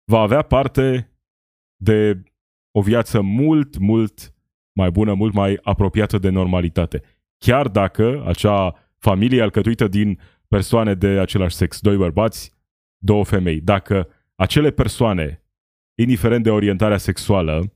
va 0.04 0.20
avea 0.20 0.42
parte 0.42 1.12
de 1.76 2.22
o 2.70 2.80
viață 2.80 3.20
mult, 3.20 3.78
mult 3.78 4.34
mai 4.72 4.90
bună, 4.90 5.14
mult 5.14 5.34
mai 5.34 5.58
apropiată 5.62 6.18
de 6.18 6.28
normalitate. 6.28 7.02
Chiar 7.38 7.68
dacă 7.68 8.24
acea 8.26 8.74
familie 8.98 9.42
alcătuită 9.42 9.88
din 9.88 10.20
persoane 10.48 10.94
de 10.94 11.06
același 11.06 11.56
sex, 11.56 11.80
doi 11.80 11.96
bărbați, 11.96 12.52
două 12.98 13.24
femei, 13.24 13.60
dacă 13.60 14.08
acele 14.34 14.70
persoane, 14.70 15.44
indiferent 15.94 16.42
de 16.42 16.50
orientarea 16.50 16.96
sexuală, 16.96 17.72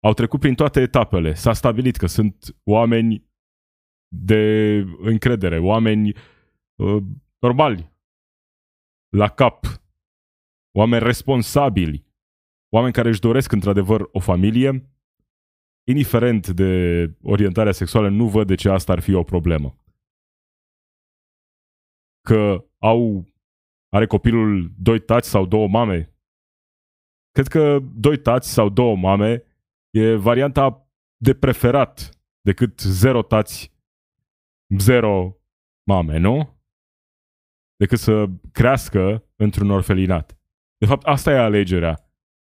au 0.00 0.12
trecut 0.12 0.40
prin 0.40 0.54
toate 0.54 0.80
etapele, 0.80 1.34
s-a 1.34 1.52
stabilit 1.52 1.96
că 1.96 2.06
sunt 2.06 2.56
oameni 2.64 3.28
de 4.08 4.74
încredere, 4.98 5.58
oameni 5.58 6.12
uh, 6.76 7.02
normali, 7.38 7.92
la 9.08 9.28
cap, 9.28 9.64
oameni 10.76 11.04
responsabili, 11.04 12.06
oameni 12.68 12.92
care 12.92 13.08
își 13.08 13.20
doresc 13.20 13.52
într-adevăr 13.52 14.08
o 14.12 14.20
familie, 14.20 14.90
indiferent 15.86 16.48
de 16.48 17.04
orientarea 17.22 17.72
sexuală, 17.72 18.08
nu 18.08 18.28
văd 18.28 18.46
de 18.46 18.54
ce 18.54 18.68
asta 18.68 18.92
ar 18.92 19.00
fi 19.00 19.12
o 19.12 19.22
problemă. 19.22 19.76
Că 22.20 22.64
au, 22.78 23.24
are 23.88 24.06
copilul 24.06 24.72
doi 24.78 25.00
tați 25.00 25.28
sau 25.28 25.46
două 25.46 25.68
mame? 25.68 26.12
Cred 27.30 27.46
că 27.46 27.78
doi 27.94 28.18
tați 28.18 28.52
sau 28.52 28.68
două 28.68 28.96
mame 28.96 29.42
e 29.90 30.14
varianta 30.14 30.88
de 31.16 31.34
preferat 31.34 32.10
decât 32.40 32.80
zero 32.80 33.22
tați, 33.22 33.72
zero 34.78 35.36
mame, 35.88 36.16
nu? 36.16 36.62
Decât 37.76 37.98
să 37.98 38.26
crească 38.52 39.28
într-un 39.36 39.70
orfelinat. 39.70 40.38
De 40.78 40.86
fapt, 40.86 41.06
asta 41.06 41.30
e 41.30 41.38
alegerea. 41.38 42.12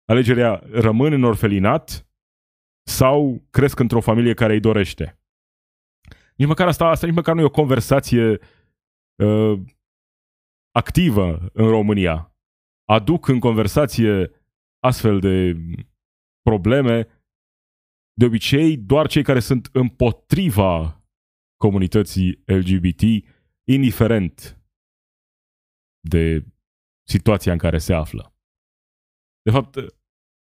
Alegerea 0.06 0.64
rămân 0.72 1.14
în 1.14 1.24
orfelinat 1.24 2.08
sau 2.88 3.48
cresc 3.50 3.80
într-o 3.80 4.02
familie 4.02 4.34
care 4.34 4.54
îi 4.54 4.60
dorește. 4.60 5.20
Nici 6.36 6.48
măcar 6.48 6.68
asta, 6.68 6.86
asta 6.86 7.06
nici 7.06 7.16
măcar 7.16 7.36
nu 7.36 7.42
e 7.42 7.44
o 7.44 7.50
conversație 7.50 8.40
uh, 9.24 9.62
activă 10.72 11.50
în 11.54 11.68
România. 11.68 12.36
Aduc 12.86 13.28
în 13.28 13.40
conversație 13.40 14.32
astfel 14.80 15.20
de 15.20 15.56
probleme 16.42 17.08
de 18.20 18.26
obicei 18.26 18.78
doar 18.78 19.08
cei 19.08 19.24
care 19.24 19.40
sunt 19.40 19.70
împotriva 19.74 21.04
comunității 21.58 22.44
LGBT, 22.46 23.02
indiferent 23.68 24.64
de 26.00 26.46
situația 27.08 27.52
în 27.52 27.58
care 27.58 27.78
se 27.78 27.94
află. 27.94 28.36
De 29.42 29.52
fapt, 29.52 29.76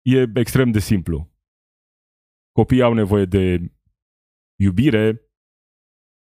e 0.05 0.31
extrem 0.35 0.71
de 0.71 0.79
simplu. 0.79 1.35
Copiii 2.51 2.81
au 2.81 2.93
nevoie 2.93 3.25
de 3.25 3.73
iubire, 4.59 5.31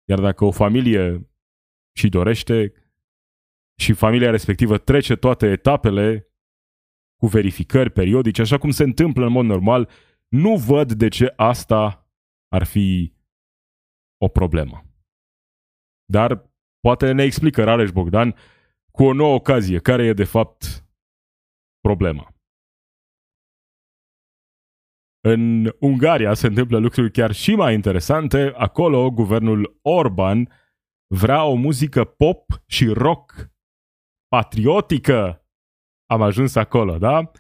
iar 0.09 0.21
dacă 0.21 0.45
o 0.45 0.51
familie 0.51 1.31
și 1.97 2.09
dorește 2.09 2.73
și 3.81 3.93
familia 3.93 4.31
respectivă 4.31 4.79
trece 4.79 5.17
toate 5.17 5.47
etapele 5.47 6.33
cu 7.21 7.27
verificări 7.27 7.91
periodice, 7.91 8.41
așa 8.41 8.59
cum 8.59 8.71
se 8.71 8.83
întâmplă 8.83 9.27
în 9.27 9.33
mod 9.33 9.45
normal, 9.45 9.91
nu 10.31 10.57
văd 10.57 10.93
de 10.93 11.09
ce 11.09 11.33
asta 11.37 12.09
ar 12.49 12.65
fi 12.65 13.15
o 14.25 14.29
problemă. 14.29 14.85
Dar 16.05 16.51
poate 16.81 17.13
ne 17.13 17.23
explică 17.23 17.65
Rareș 17.65 17.91
Bogdan 17.91 18.35
cu 18.91 19.03
o 19.05 19.13
nouă 19.13 19.35
ocazie 19.35 19.79
care 19.79 20.05
e 20.05 20.13
de 20.13 20.25
fapt 20.25 20.85
problema. 21.81 22.35
În 25.23 25.73
Ungaria 25.81 26.35
se 26.35 26.47
întâmplă 26.47 26.79
lucruri 26.79 27.11
chiar 27.11 27.33
și 27.33 27.55
mai 27.55 27.75
interesante. 27.75 28.53
Acolo, 28.57 29.11
guvernul 29.11 29.79
Orban 29.83 30.49
vrea 31.15 31.45
o 31.45 31.55
muzică 31.55 32.05
pop 32.05 32.63
și 32.67 32.87
rock 32.87 33.51
patriotică. 34.29 35.45
Am 36.07 36.23
ajuns 36.23 36.55
acolo, 36.55 36.99
da? 36.99 37.31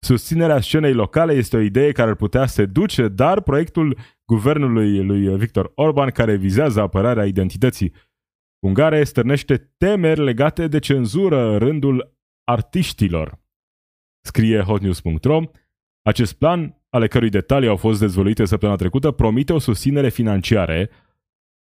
Susținerea 0.00 0.60
scenei 0.60 0.92
locale 0.92 1.32
este 1.32 1.56
o 1.56 1.60
idee 1.60 1.92
care 1.92 2.10
ar 2.10 2.16
putea 2.16 2.46
seduce, 2.46 3.08
dar 3.08 3.40
proiectul 3.40 3.98
guvernului 4.24 5.04
lui 5.04 5.36
Victor 5.36 5.72
Orban, 5.74 6.10
care 6.10 6.36
vizează 6.36 6.80
apărarea 6.80 7.26
identității 7.26 7.92
ungare, 8.58 9.04
stârnește 9.04 9.74
temeri 9.76 10.24
legate 10.24 10.68
de 10.68 10.78
cenzură 10.78 11.52
în 11.52 11.58
rândul 11.58 12.16
artiștilor. 12.44 13.40
Scrie 14.26 14.60
hotnews.ro. 14.60 15.40
Acest 16.02 16.32
plan, 16.32 16.82
ale 16.90 17.06
cărui 17.08 17.28
detalii 17.28 17.68
au 17.68 17.76
fost 17.76 18.00
dezvăluite 18.00 18.44
săptămâna 18.44 18.78
trecută, 18.78 19.10
promite 19.10 19.52
o 19.52 19.58
susținere 19.58 20.08
financiară, 20.08 20.88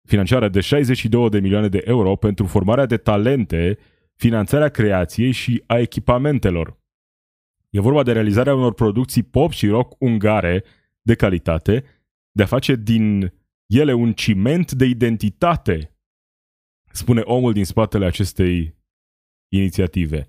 financiară 0.07 0.49
de 0.49 0.59
62 0.59 1.29
de 1.29 1.39
milioane 1.39 1.67
de 1.67 1.81
euro 1.85 2.15
pentru 2.15 2.45
formarea 2.45 2.85
de 2.85 2.97
talente, 2.97 3.77
finanțarea 4.15 4.69
creației 4.69 5.31
și 5.31 5.63
a 5.65 5.77
echipamentelor. 5.77 6.77
E 7.69 7.79
vorba 7.79 8.03
de 8.03 8.11
realizarea 8.11 8.55
unor 8.55 8.73
producții 8.73 9.23
pop 9.23 9.51
și 9.51 9.67
rock 9.67 9.95
ungare 9.99 10.63
de 11.01 11.15
calitate, 11.15 11.83
de 12.31 12.43
a 12.43 12.45
face 12.45 12.75
din 12.75 13.33
ele 13.65 13.93
un 13.93 14.13
ciment 14.13 14.71
de 14.71 14.85
identitate, 14.85 15.97
spune 16.91 17.21
omul 17.21 17.53
din 17.53 17.65
spatele 17.65 18.05
acestei 18.05 18.75
inițiative. 19.53 20.27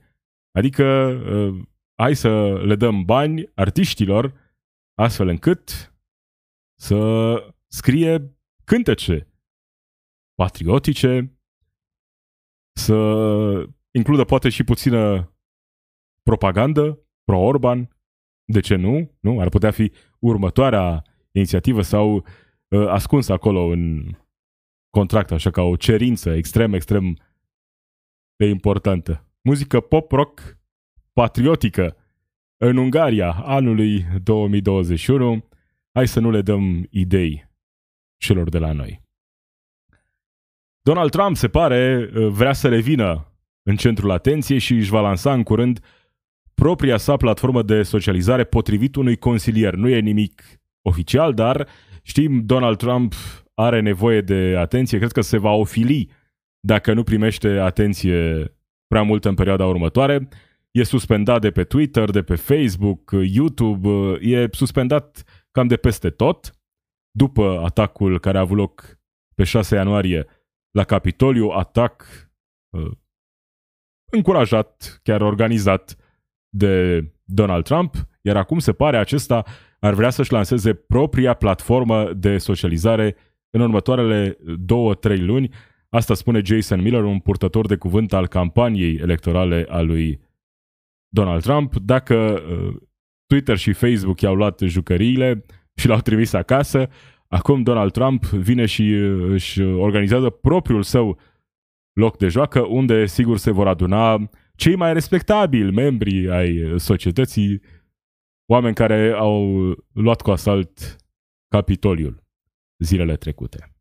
Adică, 0.58 0.84
uh, 0.84 1.66
hai 1.94 2.16
să 2.16 2.62
le 2.64 2.76
dăm 2.76 3.04
bani 3.04 3.50
artiștilor 3.54 4.34
astfel 4.94 5.28
încât 5.28 5.94
să 6.80 7.54
scrie 7.66 8.38
cântece 8.64 9.28
patriotice, 10.34 11.38
să 12.72 12.94
includă 13.90 14.24
poate 14.24 14.48
și 14.48 14.64
puțină 14.64 15.32
propagandă 16.22 17.07
pro-Orban, 17.28 17.96
de 18.44 18.60
ce 18.60 18.74
nu? 18.74 19.10
nu? 19.20 19.40
Ar 19.40 19.48
putea 19.48 19.70
fi 19.70 19.92
următoarea 20.18 21.02
inițiativă 21.30 21.82
sau 21.82 22.14
uh, 22.14 22.86
ascunsă 22.88 23.32
acolo 23.32 23.60
în 23.60 24.10
contract, 24.90 25.30
așa 25.30 25.50
ca 25.50 25.62
o 25.62 25.76
cerință 25.76 26.30
extrem, 26.30 26.72
extrem 26.72 27.18
de 28.36 28.46
importantă. 28.46 29.26
Muzică 29.42 29.80
pop-rock 29.80 30.58
patriotică 31.12 31.96
în 32.56 32.76
Ungaria 32.76 33.32
anului 33.32 34.06
2021. 34.22 35.48
Hai 35.92 36.08
să 36.08 36.20
nu 36.20 36.30
le 36.30 36.42
dăm 36.42 36.86
idei 36.90 37.50
celor 38.16 38.48
de 38.48 38.58
la 38.58 38.72
noi. 38.72 39.02
Donald 40.80 41.10
Trump, 41.10 41.36
se 41.36 41.48
pare, 41.48 42.10
uh, 42.14 42.28
vrea 42.28 42.52
să 42.52 42.68
revină 42.68 43.32
în 43.62 43.76
centrul 43.76 44.10
atenției 44.10 44.58
și 44.58 44.74
își 44.74 44.90
va 44.90 45.00
lansa 45.00 45.32
în 45.32 45.42
curând 45.42 45.80
propria 46.58 46.96
sa 46.96 47.16
platformă 47.16 47.62
de 47.62 47.82
socializare 47.82 48.44
potrivit 48.44 48.96
unui 48.96 49.16
consilier. 49.16 49.74
Nu 49.74 49.88
e 49.88 49.98
nimic 49.98 50.42
oficial, 50.82 51.34
dar 51.34 51.68
știm, 52.02 52.46
Donald 52.46 52.76
Trump 52.76 53.14
are 53.54 53.80
nevoie 53.80 54.20
de 54.20 54.54
atenție. 54.58 54.98
Cred 54.98 55.12
că 55.12 55.20
se 55.20 55.38
va 55.38 55.50
ofili 55.50 56.10
dacă 56.60 56.92
nu 56.92 57.02
primește 57.02 57.48
atenție 57.48 58.52
prea 58.86 59.02
mult 59.02 59.24
în 59.24 59.34
perioada 59.34 59.66
următoare. 59.66 60.28
E 60.70 60.82
suspendat 60.82 61.40
de 61.40 61.50
pe 61.50 61.64
Twitter, 61.64 62.10
de 62.10 62.22
pe 62.22 62.34
Facebook, 62.34 63.10
YouTube, 63.12 63.88
e 64.20 64.48
suspendat 64.50 65.24
cam 65.50 65.66
de 65.66 65.76
peste 65.76 66.10
tot. 66.10 66.52
După 67.10 67.62
atacul 67.64 68.20
care 68.20 68.38
a 68.38 68.40
avut 68.40 68.56
loc 68.56 68.98
pe 69.34 69.44
6 69.44 69.74
ianuarie 69.74 70.26
la 70.70 70.84
Capitoliu, 70.84 71.48
atac 71.48 72.04
uh, 72.76 72.90
încurajat, 74.10 75.00
chiar 75.02 75.20
organizat 75.20 75.96
de 76.58 77.04
Donald 77.24 77.64
Trump, 77.64 77.94
iar 78.20 78.36
acum 78.36 78.58
se 78.58 78.72
pare 78.72 78.96
acesta 78.96 79.44
ar 79.80 79.94
vrea 79.94 80.10
să-și 80.10 80.32
lanseze 80.32 80.74
propria 80.74 81.34
platformă 81.34 82.12
de 82.12 82.38
socializare 82.38 83.16
în 83.50 83.60
următoarele 83.60 84.38
două-trei 84.58 85.20
luni. 85.20 85.50
Asta 85.88 86.14
spune 86.14 86.40
Jason 86.44 86.82
Miller, 86.82 87.02
un 87.02 87.18
purtător 87.18 87.66
de 87.66 87.76
cuvânt 87.76 88.12
al 88.12 88.26
campaniei 88.26 88.94
electorale 88.94 89.66
a 89.68 89.80
lui 89.80 90.20
Donald 91.08 91.42
Trump. 91.42 91.76
Dacă 91.76 92.14
uh, 92.14 92.76
Twitter 93.26 93.56
și 93.56 93.72
Facebook 93.72 94.20
i-au 94.20 94.34
luat 94.34 94.60
jucăriile 94.60 95.44
și 95.74 95.86
l-au 95.86 96.00
trimis 96.00 96.32
acasă, 96.32 96.88
acum 97.28 97.62
Donald 97.62 97.92
Trump 97.92 98.24
vine 98.24 98.66
și 98.66 98.82
uh, 98.82 99.30
își 99.30 99.62
organizează 99.62 100.30
propriul 100.30 100.82
său 100.82 101.18
loc 101.92 102.16
de 102.16 102.28
joacă, 102.28 102.60
unde 102.60 103.06
sigur 103.06 103.36
se 103.36 103.50
vor 103.50 103.66
aduna 103.68 104.30
cei 104.58 104.76
mai 104.76 104.92
respectabili 104.92 105.72
membri 105.72 106.30
ai 106.30 106.78
societății, 106.78 107.62
oameni 108.50 108.74
care 108.74 109.10
au 109.10 109.56
luat 109.92 110.22
cu 110.22 110.30
asalt 110.30 110.96
Capitoliul 111.48 112.22
zilele 112.78 113.16
trecute. 113.16 113.72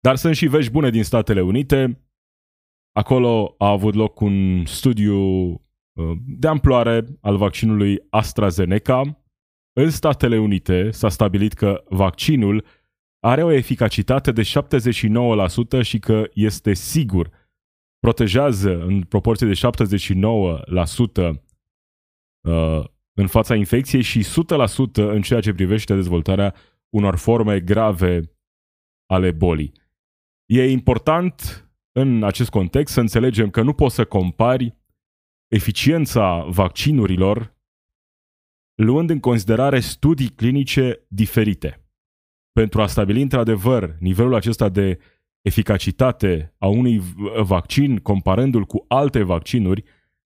Dar 0.00 0.16
sunt 0.16 0.36
și 0.36 0.46
vești 0.46 0.70
bune 0.72 0.90
din 0.90 1.04
Statele 1.04 1.40
Unite. 1.40 2.08
Acolo 2.92 3.54
a 3.58 3.68
avut 3.68 3.94
loc 3.94 4.20
un 4.20 4.64
studiu 4.66 5.18
uh, 5.18 5.58
de 6.26 6.48
amploare 6.48 7.04
al 7.20 7.36
vaccinului 7.36 7.98
AstraZeneca, 8.10 9.24
în 9.72 9.90
Statele 9.90 10.38
Unite 10.38 10.90
s-a 10.90 11.08
stabilit 11.08 11.52
că 11.52 11.84
vaccinul 11.88 12.64
are 13.20 13.42
o 13.42 13.50
eficacitate 13.50 14.32
de 14.32 14.42
79% 14.42 15.82
și 15.82 15.98
că 15.98 16.28
este 16.32 16.72
sigur. 16.72 17.30
Protejează 18.04 18.82
în 18.82 19.02
proporție 19.02 19.46
de 19.46 19.52
79% 19.52 19.56
uh, 22.40 22.84
în 23.12 23.26
fața 23.26 23.54
infecției 23.54 24.02
și 24.02 24.24
100% 24.24 24.92
în 24.94 25.22
ceea 25.22 25.40
ce 25.40 25.52
privește 25.52 25.94
dezvoltarea 25.94 26.54
unor 26.88 27.16
forme 27.16 27.60
grave 27.60 28.20
ale 29.06 29.30
bolii. 29.30 29.72
E 30.46 30.70
important 30.70 31.68
în 31.92 32.22
acest 32.22 32.50
context 32.50 32.92
să 32.92 33.00
înțelegem 33.00 33.50
că 33.50 33.62
nu 33.62 33.72
poți 33.72 33.94
să 33.94 34.04
compari 34.04 34.76
eficiența 35.48 36.44
vaccinurilor 36.44 37.56
luând 38.74 39.10
în 39.10 39.20
considerare 39.20 39.80
studii 39.80 40.28
clinice 40.28 41.06
diferite. 41.08 41.88
Pentru 42.52 42.82
a 42.82 42.86
stabili 42.86 43.22
într-adevăr 43.22 43.96
nivelul 44.00 44.34
acesta 44.34 44.68
de 44.68 44.98
eficacitate 45.44 46.54
a 46.58 46.66
unui 46.66 47.02
vaccin 47.42 47.96
comparându-l 47.96 48.64
cu 48.64 48.84
alte 48.88 49.22
vaccinuri, 49.22 49.82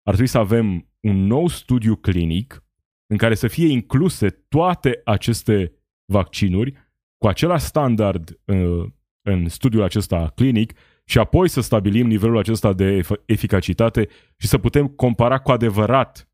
ar 0.04 0.14
trebui 0.14 0.28
să 0.28 0.38
avem 0.38 0.90
un 1.00 1.26
nou 1.26 1.48
studiu 1.48 1.96
clinic 1.96 2.64
în 3.08 3.18
care 3.18 3.36
să 3.36 3.48
fie 3.48 3.68
incluse 3.68 4.30
toate 4.30 5.02
aceste 5.04 5.74
vaccinuri 6.06 6.74
cu 7.18 7.28
același 7.28 7.66
standard 7.66 8.40
uh, 8.46 8.86
în 9.22 9.50
studiul 9.50 9.84
acesta 9.84 10.32
clinic 10.36 10.74
și 11.06 11.20
apoi 11.20 11.48
să 11.48 11.62
stabilim 11.62 12.08
nivelul 12.08 12.38
acesta 12.38 12.74
de 12.74 13.02
eficacitate 13.26 14.08
și 14.38 14.48
să 14.48 14.58
putem 14.58 14.88
compara 14.88 15.40
cu 15.40 15.52
adevărat 15.52 16.30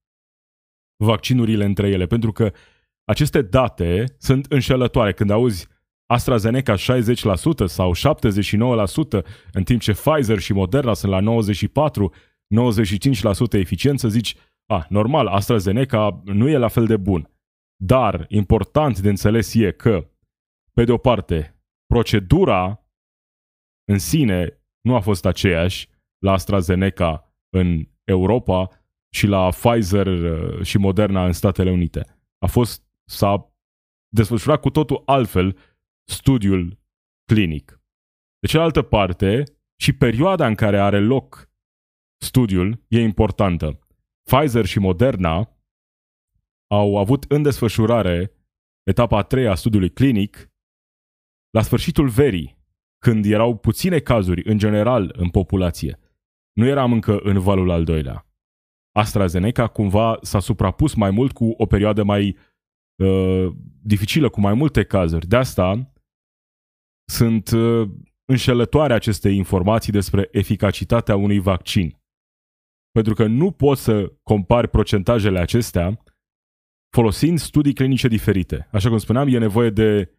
vaccinurile 0.96 1.66
între 1.66 1.90
ele, 1.90 2.06
pentru 2.06 2.32
că 2.32 2.52
aceste 3.04 3.42
date 3.42 4.16
sunt 4.18 4.46
înșelătoare. 4.46 5.14
Când 5.14 5.30
auzi 5.30 5.68
AstraZeneca 6.12 6.76
60% 6.76 6.78
sau 7.66 7.92
79%, 7.94 9.24
în 9.52 9.64
timp 9.64 9.82
ce 9.82 9.92
Pfizer 9.92 10.40
și 10.40 10.54
Moderna 10.54 10.94
sunt 10.94 11.12
la 11.12 11.20
94, 11.20 12.14
95% 12.14 13.54
eficiență, 13.54 14.08
zici, 14.08 14.36
a, 14.66 14.86
normal, 14.90 15.28
AstraZeneca 15.28 16.22
nu 16.26 16.50
e 16.50 16.58
la 16.58 16.68
fel 16.68 16.86
de 16.86 16.98
bun. 16.98 17.30
Dar 17.84 18.26
important 18.30 19.00
de 19.00 19.10
înțeles 19.10 19.54
e 19.54 19.72
că, 19.72 20.10
pe 20.74 20.84
de 20.84 20.92
o 20.92 20.98
parte, 20.98 21.62
procedura 21.86 22.86
în 23.92 23.98
sine 23.98 24.62
nu 24.82 24.96
a 24.96 25.00
fost 25.00 25.26
aceeași 25.26 25.90
la 26.26 26.32
AstraZeneca 26.32 27.36
în 27.50 27.88
Europa 28.04 28.70
și 29.14 29.28
la 29.28 29.50
Pfizer 29.50 30.08
uh, 30.08 30.64
și 30.66 30.78
Moderna 30.78 31.26
în 31.26 31.34
Statele 31.34 31.72
Unite. 31.72 32.06
A 32.40 32.48
fost, 32.48 32.84
s-a 33.10 33.54
desfășurat 34.14 34.62
cu 34.62 34.70
totul 34.70 35.04
altfel 35.06 35.58
studiul 36.10 36.80
clinic. 37.26 37.82
De 38.40 38.48
cealaltă 38.48 38.82
parte, 38.82 39.44
și 39.82 39.94
perioada 39.94 40.48
în 40.48 40.56
care 40.56 40.80
are 40.80 41.00
loc 41.00 41.50
studiul 42.24 42.84
e 42.88 43.02
importantă. 43.02 43.80
Pfizer 44.24 44.66
și 44.66 44.80
Moderna 44.80 45.58
au 46.68 46.98
avut 46.98 47.24
în 47.28 47.42
desfășurare 47.42 48.32
etapa 48.84 49.18
a 49.18 49.22
treia 49.22 49.52
a 49.52 49.56
studiului 49.56 49.90
clinic 49.90 50.52
la 51.50 51.62
sfârșitul 51.62 52.10
verii 52.10 52.58
când 52.98 53.26
erau 53.26 53.58
puține 53.58 54.00
cazuri 54.00 54.50
în 54.50 54.58
general 54.58 55.14
în 55.18 55.30
populație. 55.30 56.00
Nu 56.54 56.66
eram 56.66 56.92
încă 56.94 57.20
în 57.20 57.40
valul 57.40 57.70
al 57.70 57.84
doilea. 57.84 58.28
AstraZeneca 58.92 59.68
cumva 59.68 60.20
s-a 60.22 60.40
suprapus 60.40 60.94
mai 60.94 61.12
mult 61.12 61.32
cu 61.32 61.54
o 61.58 61.66
perioadă 61.66 62.04
mai 62.04 62.38
uh, 62.96 63.48
dificilă, 63.82 64.30
cu 64.30 64.40
mai 64.40 64.54
multe 64.54 64.84
cazuri. 64.84 65.28
De 65.28 65.36
asta 65.36 65.91
sunt 67.12 67.52
uh, 67.52 67.90
înșelătoare 68.26 68.94
aceste 68.94 69.30
informații 69.30 69.92
despre 69.92 70.28
eficacitatea 70.32 71.16
unui 71.16 71.40
vaccin. 71.40 72.00
Pentru 72.92 73.14
că 73.14 73.26
nu 73.26 73.52
poți 73.52 73.84
să 73.84 74.14
compari 74.24 74.68
procentajele 74.68 75.40
acestea 75.40 76.04
folosind 76.96 77.40
studii 77.40 77.74
clinice 77.74 78.08
diferite. 78.08 78.68
Așa 78.72 78.90
cum 78.90 78.98
spuneam, 78.98 79.28
e 79.28 79.38
nevoie 79.38 79.70
de 79.70 80.16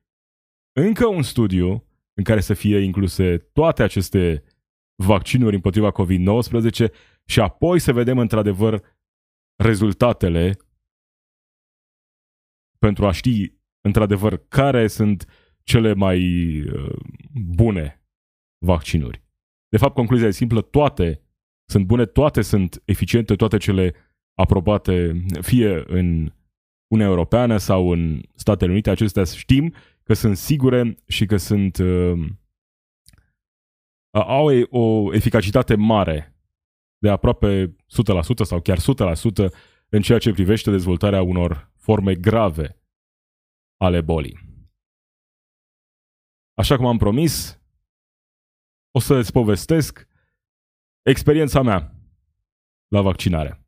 încă 0.72 1.06
un 1.06 1.22
studiu 1.22 1.86
în 2.14 2.24
care 2.24 2.40
să 2.40 2.54
fie 2.54 2.78
incluse 2.78 3.38
toate 3.38 3.82
aceste 3.82 4.44
vaccinuri 5.02 5.54
împotriva 5.54 5.92
COVID-19 5.92 6.92
și 7.24 7.40
apoi 7.40 7.78
să 7.78 7.92
vedem 7.92 8.18
într-adevăr 8.18 8.82
rezultatele 9.62 10.56
pentru 12.78 13.06
a 13.06 13.12
ști 13.12 13.54
într-adevăr 13.80 14.46
care 14.48 14.86
sunt 14.86 15.26
cele 15.64 15.94
mai 15.94 16.20
uh, 16.60 16.96
bune 17.32 18.02
vaccinuri. 18.64 19.22
De 19.68 19.76
fapt, 19.76 19.94
concluzia 19.94 20.26
e 20.26 20.30
simplă, 20.30 20.60
toate 20.60 21.20
sunt 21.70 21.86
bune, 21.86 22.06
toate 22.06 22.42
sunt 22.42 22.82
eficiente, 22.84 23.34
toate 23.36 23.56
cele 23.56 23.94
aprobate 24.34 25.24
fie 25.40 25.82
în 25.86 26.32
Uniunea 26.90 27.14
Europeană 27.14 27.56
sau 27.56 27.90
în 27.90 28.22
Statele 28.34 28.70
Unite, 28.70 28.90
acestea 28.90 29.24
știm 29.24 29.74
că 30.02 30.14
sunt 30.14 30.36
sigure 30.36 30.96
și 31.06 31.26
că 31.26 31.36
sunt 31.36 31.78
uh, 31.78 32.28
au 34.10 34.46
o 34.70 35.14
eficacitate 35.14 35.74
mare 35.74 36.36
de 36.98 37.08
aproape 37.08 37.66
100% 37.66 37.74
sau 38.42 38.60
chiar 38.60 38.78
100% 38.78 38.82
în 39.88 40.02
ceea 40.02 40.18
ce 40.18 40.32
privește 40.32 40.70
dezvoltarea 40.70 41.22
unor 41.22 41.70
forme 41.76 42.14
grave 42.14 42.82
ale 43.76 44.00
bolii. 44.00 44.51
Așa 46.54 46.76
cum 46.76 46.86
am 46.86 46.96
promis, 46.96 47.60
o 48.90 48.98
să 48.98 49.14
îți 49.14 49.32
povestesc 49.32 50.06
experiența 51.02 51.62
mea 51.62 51.94
la 52.88 53.00
vaccinare. 53.00 53.66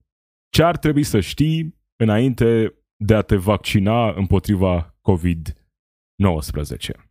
Ce 0.49 0.63
ar 0.63 0.77
trebui 0.77 1.03
să 1.03 1.21
știi 1.21 1.79
înainte 1.97 2.79
de 2.97 3.15
a 3.15 3.23
te 3.23 3.37
vaccina 3.37 4.11
împotriva 4.11 4.97
COVID-19? 5.11 5.63
19. 6.17 7.11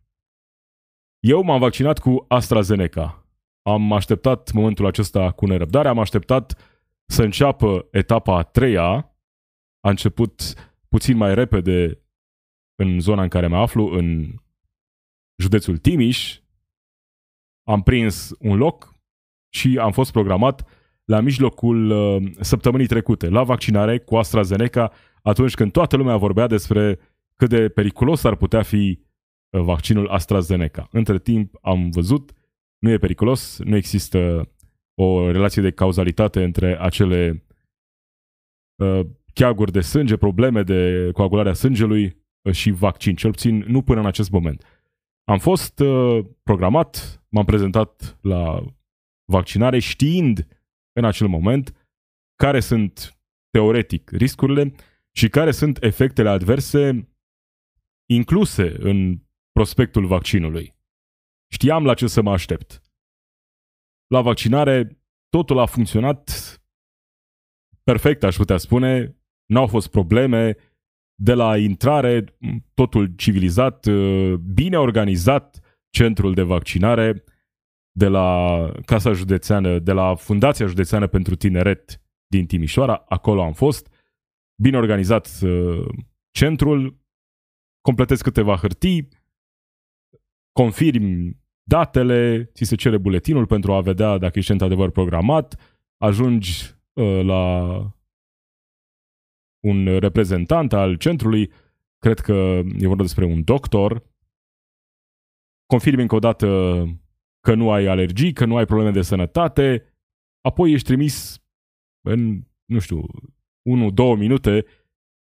Eu 1.18 1.42
m-am 1.42 1.60
vaccinat 1.60 1.98
cu 1.98 2.24
AstraZeneca. 2.28 3.28
Am 3.62 3.92
așteptat 3.92 4.52
momentul 4.52 4.86
acesta 4.86 5.32
cu 5.32 5.46
nerăbdare, 5.46 5.88
am 5.88 5.98
așteptat 5.98 6.58
să 7.06 7.22
înceapă 7.22 7.88
etapa 7.90 8.36
a 8.36 8.42
treia. 8.42 9.16
A 9.80 9.88
început 9.88 10.54
puțin 10.88 11.16
mai 11.16 11.34
repede 11.34 12.02
în 12.74 13.00
zona 13.00 13.22
în 13.22 13.28
care 13.28 13.46
mă 13.46 13.56
aflu, 13.56 13.86
în 13.86 14.34
județul 15.36 15.78
Timiș. 15.78 16.38
Am 17.66 17.82
prins 17.82 18.34
un 18.38 18.56
loc 18.56 18.94
și 19.54 19.78
am 19.78 19.92
fost 19.92 20.12
programat 20.12 20.68
la 21.04 21.20
mijlocul 21.20 21.90
uh, 21.90 22.30
săptămânii 22.40 22.86
trecute, 22.86 23.28
la 23.28 23.42
vaccinare 23.42 23.98
cu 23.98 24.16
AstraZeneca, 24.16 24.92
atunci 25.22 25.54
când 25.54 25.72
toată 25.72 25.96
lumea 25.96 26.16
vorbea 26.16 26.46
despre 26.46 26.98
cât 27.34 27.48
de 27.48 27.68
periculos 27.68 28.24
ar 28.24 28.36
putea 28.36 28.62
fi 28.62 29.00
uh, 29.50 29.60
vaccinul 29.60 30.08
AstraZeneca. 30.08 30.88
Între 30.90 31.18
timp 31.18 31.54
am 31.60 31.90
văzut, 31.90 32.32
nu 32.78 32.90
e 32.90 32.98
periculos, 32.98 33.58
nu 33.58 33.76
există 33.76 34.48
o 34.94 35.30
relație 35.30 35.62
de 35.62 35.70
cauzalitate 35.70 36.42
între 36.42 36.80
acele 36.80 37.44
uh, 38.82 39.00
cheaguri 39.32 39.72
de 39.72 39.80
sânge, 39.80 40.16
probleme 40.16 40.62
de 40.62 41.10
coagulare 41.12 41.48
a 41.48 41.52
sângelui 41.52 42.16
uh, 42.42 42.52
și 42.52 42.70
vaccin, 42.70 43.14
cel 43.14 43.30
puțin 43.30 43.64
nu 43.66 43.82
până 43.82 44.00
în 44.00 44.06
acest 44.06 44.30
moment. 44.30 44.64
Am 45.24 45.38
fost 45.38 45.78
uh, 45.78 46.26
programat, 46.42 47.24
m-am 47.28 47.44
prezentat 47.44 48.18
la 48.22 48.64
vaccinare 49.24 49.78
știind 49.78 50.46
în 50.92 51.04
acel 51.04 51.26
moment 51.26 51.88
care 52.34 52.60
sunt 52.60 53.18
teoretic 53.50 54.10
riscurile 54.10 54.74
și 55.16 55.28
care 55.28 55.50
sunt 55.50 55.82
efectele 55.82 56.28
adverse 56.28 57.08
incluse 58.10 58.76
în 58.78 59.22
prospectul 59.52 60.06
vaccinului. 60.06 60.74
Știam 61.52 61.84
la 61.84 61.94
ce 61.94 62.06
să 62.06 62.22
mă 62.22 62.32
aștept. 62.32 62.82
La 64.06 64.20
vaccinare 64.20 64.98
totul 65.28 65.58
a 65.58 65.66
funcționat 65.66 66.30
perfect, 67.82 68.22
aș 68.22 68.36
putea 68.36 68.56
spune. 68.56 69.16
N-au 69.46 69.66
fost 69.66 69.90
probleme. 69.90 70.56
De 71.14 71.32
la 71.32 71.56
intrare, 71.56 72.24
totul 72.74 73.12
civilizat, 73.16 73.88
bine 74.54 74.78
organizat 74.78 75.60
centrul 75.90 76.34
de 76.34 76.42
vaccinare, 76.42 77.24
de 77.96 78.08
la 78.08 78.70
Casa 78.84 79.12
Județeană, 79.12 79.78
de 79.78 79.92
la 79.92 80.14
Fundația 80.14 80.66
Județeană 80.66 81.06
pentru 81.06 81.34
Tineret 81.34 82.00
din 82.26 82.46
Timișoara, 82.46 83.04
acolo 83.08 83.42
am 83.42 83.52
fost. 83.52 83.92
Bine 84.62 84.76
organizat 84.76 85.38
uh, 85.42 85.86
centrul, 86.30 86.98
completezi 87.80 88.22
câteva 88.22 88.56
hârtii, 88.56 89.08
confirmi 90.52 91.42
datele, 91.68 92.50
ți 92.54 92.64
se 92.64 92.74
cere 92.76 92.98
buletinul 92.98 93.46
pentru 93.46 93.72
a 93.72 93.80
vedea 93.80 94.18
dacă 94.18 94.38
ești 94.38 94.50
într-adevăr 94.50 94.90
programat, 94.90 95.60
ajungi 95.96 96.74
uh, 96.92 97.20
la 97.22 97.74
un 99.64 99.98
reprezentant 99.98 100.72
al 100.72 100.96
centrului. 100.96 101.52
Cred 101.98 102.18
că 102.18 102.62
e 102.78 102.86
vorba 102.86 103.02
despre 103.02 103.24
un 103.24 103.44
doctor, 103.44 104.12
confirmi 105.66 106.02
încă 106.02 106.14
o 106.14 106.18
dată 106.18 106.46
că 107.40 107.54
nu 107.54 107.70
ai 107.70 107.86
alergii, 107.86 108.32
că 108.32 108.44
nu 108.44 108.56
ai 108.56 108.64
probleme 108.64 108.90
de 108.90 109.02
sănătate, 109.02 109.94
apoi 110.40 110.72
ești 110.72 110.86
trimis 110.86 111.42
în, 112.06 112.42
nu 112.64 112.78
știu, 112.78 113.00
1-2 113.00 114.18
minute 114.18 114.64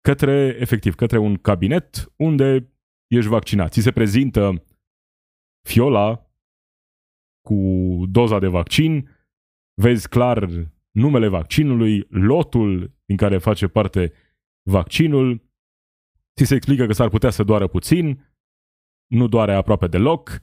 către, 0.02 0.58
efectiv, 0.60 0.96
către 0.96 1.18
un 1.18 1.36
cabinet 1.36 2.14
unde 2.16 2.74
ești 3.08 3.30
vaccinat. 3.30 3.72
Ți 3.72 3.82
se 3.82 3.92
prezintă 3.92 4.64
fiola 5.68 6.34
cu 7.48 7.56
doza 8.10 8.40
de 8.40 8.48
vaccin, 8.48 9.10
vezi 9.82 10.10
clar 10.10 10.50
numele 10.92 11.28
vaccinului, 11.28 12.08
lotul 12.10 12.92
din 13.06 13.18
care 13.18 13.38
face 13.38 13.68
parte 13.68 14.14
vaccinul, 14.70 15.42
ți 16.36 16.46
se 16.46 16.56
explică 16.56 16.86
că 16.86 16.94
s-ar 16.94 17.10
putea 17.10 17.30
să 17.30 17.44
doară 17.44 17.68
puțin, 17.68 18.28
nu 19.08 19.28
doare 19.28 19.54
aproape 19.54 19.88
deloc, 19.88 20.40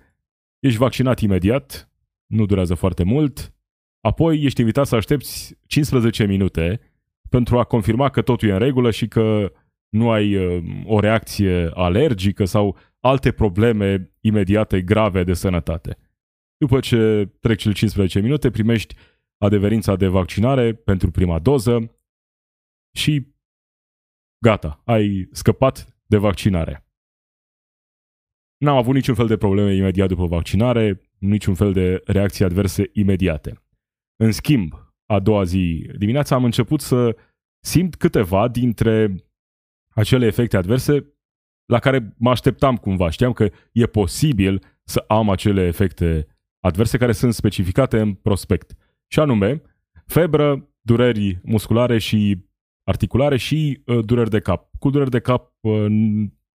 ești 0.59 0.79
vaccinat 0.79 1.21
imediat, 1.21 1.91
nu 2.27 2.47
durează 2.47 2.75
foarte 2.75 3.05
mult, 3.05 3.55
apoi 4.01 4.43
ești 4.43 4.61
invitat 4.61 4.87
să 4.87 4.97
aștepți 4.97 5.59
15 5.67 6.27
minute 6.27 6.81
pentru 7.29 7.59
a 7.59 7.65
confirma 7.65 8.09
că 8.09 8.23
totul 8.23 8.49
e 8.49 8.53
în 8.53 8.59
regulă 8.59 8.91
și 8.91 9.09
că 9.09 9.53
nu 9.89 10.11
ai 10.11 10.37
uh, 10.37 10.65
o 10.85 11.01
reacție 11.01 11.71
alergică 11.75 12.45
sau 12.45 12.77
alte 13.01 13.33
probleme 13.33 14.13
imediate 14.21 14.83
grave 14.83 15.25
de 15.25 15.33
sănătate. 15.33 15.99
După 16.57 16.81
ce 16.81 17.31
trec 17.41 17.59
cele 17.59 17.75
15 17.75 18.21
minute, 18.21 18.51
primești 18.51 18.95
adeverința 19.39 19.97
de 19.97 20.07
vaccinare 20.07 20.75
pentru 20.75 21.11
prima 21.11 21.39
doză 21.39 21.99
și 22.97 23.35
gata, 24.39 24.83
ai 24.85 25.29
scăpat 25.33 25.97
de 26.07 26.17
vaccinare. 26.17 26.87
N-am 28.57 28.77
avut 28.77 28.95
niciun 28.95 29.15
fel 29.15 29.27
de 29.27 29.37
probleme 29.37 29.75
imediat 29.75 30.09
după 30.09 30.27
vaccinare, 30.27 31.01
niciun 31.19 31.55
fel 31.55 31.73
de 31.73 32.03
reacții 32.05 32.45
adverse 32.45 32.91
imediate. 32.93 33.63
În 34.17 34.33
schimb, 34.33 34.73
a 35.07 35.21
doua 35.21 35.45
zi 35.45 35.91
dimineața 35.99 36.35
am 36.35 36.45
început 36.45 36.81
să 36.81 37.17
simt 37.65 37.97
câteva 37.97 38.49
dintre 38.49 39.15
acele 39.89 40.27
efecte 40.27 40.57
adverse 40.57 41.15
la 41.67 41.79
care 41.79 42.15
mă 42.19 42.31
așteptam 42.31 42.77
cumva. 42.77 43.11
Știam 43.11 43.33
că 43.33 43.51
e 43.73 43.87
posibil 43.87 44.63
să 44.85 45.05
am 45.09 45.31
acele 45.31 45.67
efecte 45.67 46.27
adverse 46.61 46.99
care 46.99 47.13
sunt 47.13 47.35
specificate 47.35 48.01
în 48.01 48.15
prospect. 48.15 48.75
Și 49.07 49.21
anume, 49.21 49.63
febră, 50.07 50.69
dureri 50.81 51.41
musculare 51.43 51.99
și 51.99 52.46
articulare 52.87 53.37
și 53.37 53.83
uh, 53.87 54.05
dureri 54.05 54.31
de 54.31 54.41
cap. 54.41 54.71
Cu 54.79 54.91
dureri 54.91 55.11
de 55.11 55.21
cap 55.21 55.53
uh, 55.61 55.87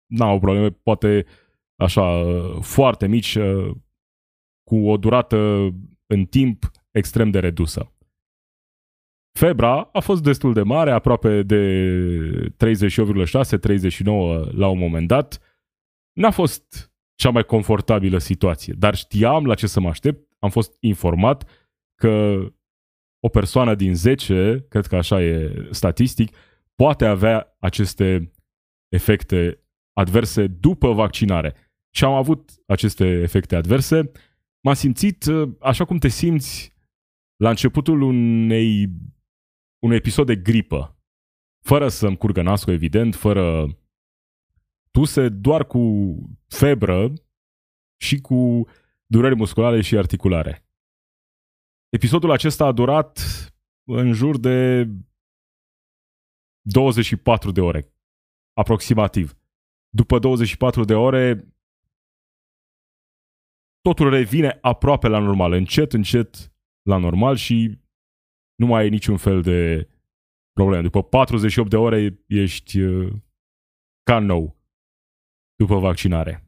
n-au 0.05 0.39
probleme, 0.39 0.69
poate 0.69 1.25
așa 1.75 2.01
uh, 2.01 2.61
foarte 2.61 3.07
mici, 3.07 3.36
uh, 3.36 3.75
cu 4.63 4.89
o 4.89 4.97
durată 4.97 5.69
în 6.05 6.25
timp 6.25 6.71
extrem 6.91 7.30
de 7.30 7.39
redusă. 7.39 7.91
Febra 9.38 9.89
a 9.93 9.99
fost 9.99 10.23
destul 10.23 10.53
de 10.53 10.61
mare, 10.61 10.91
aproape 10.91 11.43
de 11.43 12.53
38,6-39 12.55 14.51
la 14.51 14.67
un 14.67 14.78
moment 14.78 15.07
dat. 15.07 15.41
N-a 16.13 16.32
fost 16.32 16.91
cea 17.15 17.30
mai 17.30 17.43
confortabilă 17.43 18.17
situație, 18.17 18.73
dar 18.78 18.95
știam 18.95 19.45
la 19.45 19.55
ce 19.55 19.67
să 19.67 19.80
mă 19.80 19.89
aștept, 19.89 20.36
am 20.39 20.49
fost 20.49 20.78
informat 20.80 21.49
că 21.95 22.39
o 23.20 23.30
persoană 23.30 23.76
din 23.76 23.95
10, 23.95 24.65
cred 24.70 24.86
că 24.86 24.95
așa 24.95 25.22
e 25.22 25.68
statistic, 25.72 26.36
poate 26.76 27.05
avea 27.05 27.55
aceste 27.59 28.32
efecte 28.88 29.61
adverse 29.93 30.47
după 30.47 30.93
vaccinare. 30.93 31.55
Și 31.95 32.03
am 32.03 32.13
avut 32.13 32.51
aceste 32.65 33.05
efecte 33.05 33.55
adverse. 33.55 34.11
M-am 34.63 34.74
simțit 34.74 35.26
așa 35.59 35.86
cum 35.86 35.97
te 35.97 36.07
simți 36.07 36.76
la 37.36 37.49
începutul 37.49 38.01
unei 38.01 38.89
un 39.80 39.91
episod 39.91 40.26
de 40.26 40.36
gripă, 40.36 41.01
fără 41.65 41.88
să-mi 41.88 42.18
curgă 42.18 42.41
nasul, 42.41 42.74
evident, 42.74 43.15
fără 43.15 43.78
tuse, 44.91 45.30
doar 45.30 45.65
cu 45.68 46.15
febră 46.47 47.13
și 48.01 48.22
cu 48.22 48.68
dureri 49.05 49.36
musculare 49.36 49.82
și 49.82 49.97
articulare. 49.97 50.66
Episodul 51.89 52.31
acesta 52.31 52.65
a 52.65 52.71
durat 52.71 53.19
în 53.83 54.13
jur 54.13 54.38
de 54.38 54.88
24 56.61 57.51
de 57.51 57.61
ore, 57.61 57.93
aproximativ. 58.53 59.38
După 59.89 60.19
24 60.19 60.83
de 60.83 60.93
ore, 60.93 61.53
totul 63.81 64.09
revine 64.09 64.57
aproape 64.61 65.07
la 65.07 65.19
normal, 65.19 65.51
încet, 65.51 65.93
încet 65.93 66.53
la 66.81 66.97
normal 66.97 67.35
și 67.35 67.79
nu 68.55 68.65
mai 68.65 68.81
ai 68.81 68.89
niciun 68.89 69.17
fel 69.17 69.41
de 69.41 69.89
problemă. 70.51 70.81
După 70.81 71.03
48 71.03 71.69
de 71.69 71.77
ore 71.77 72.23
ești 72.27 72.79
uh, 72.79 73.13
ca 74.03 74.19
nou 74.19 74.57
după 75.55 75.79
vaccinare. 75.79 76.47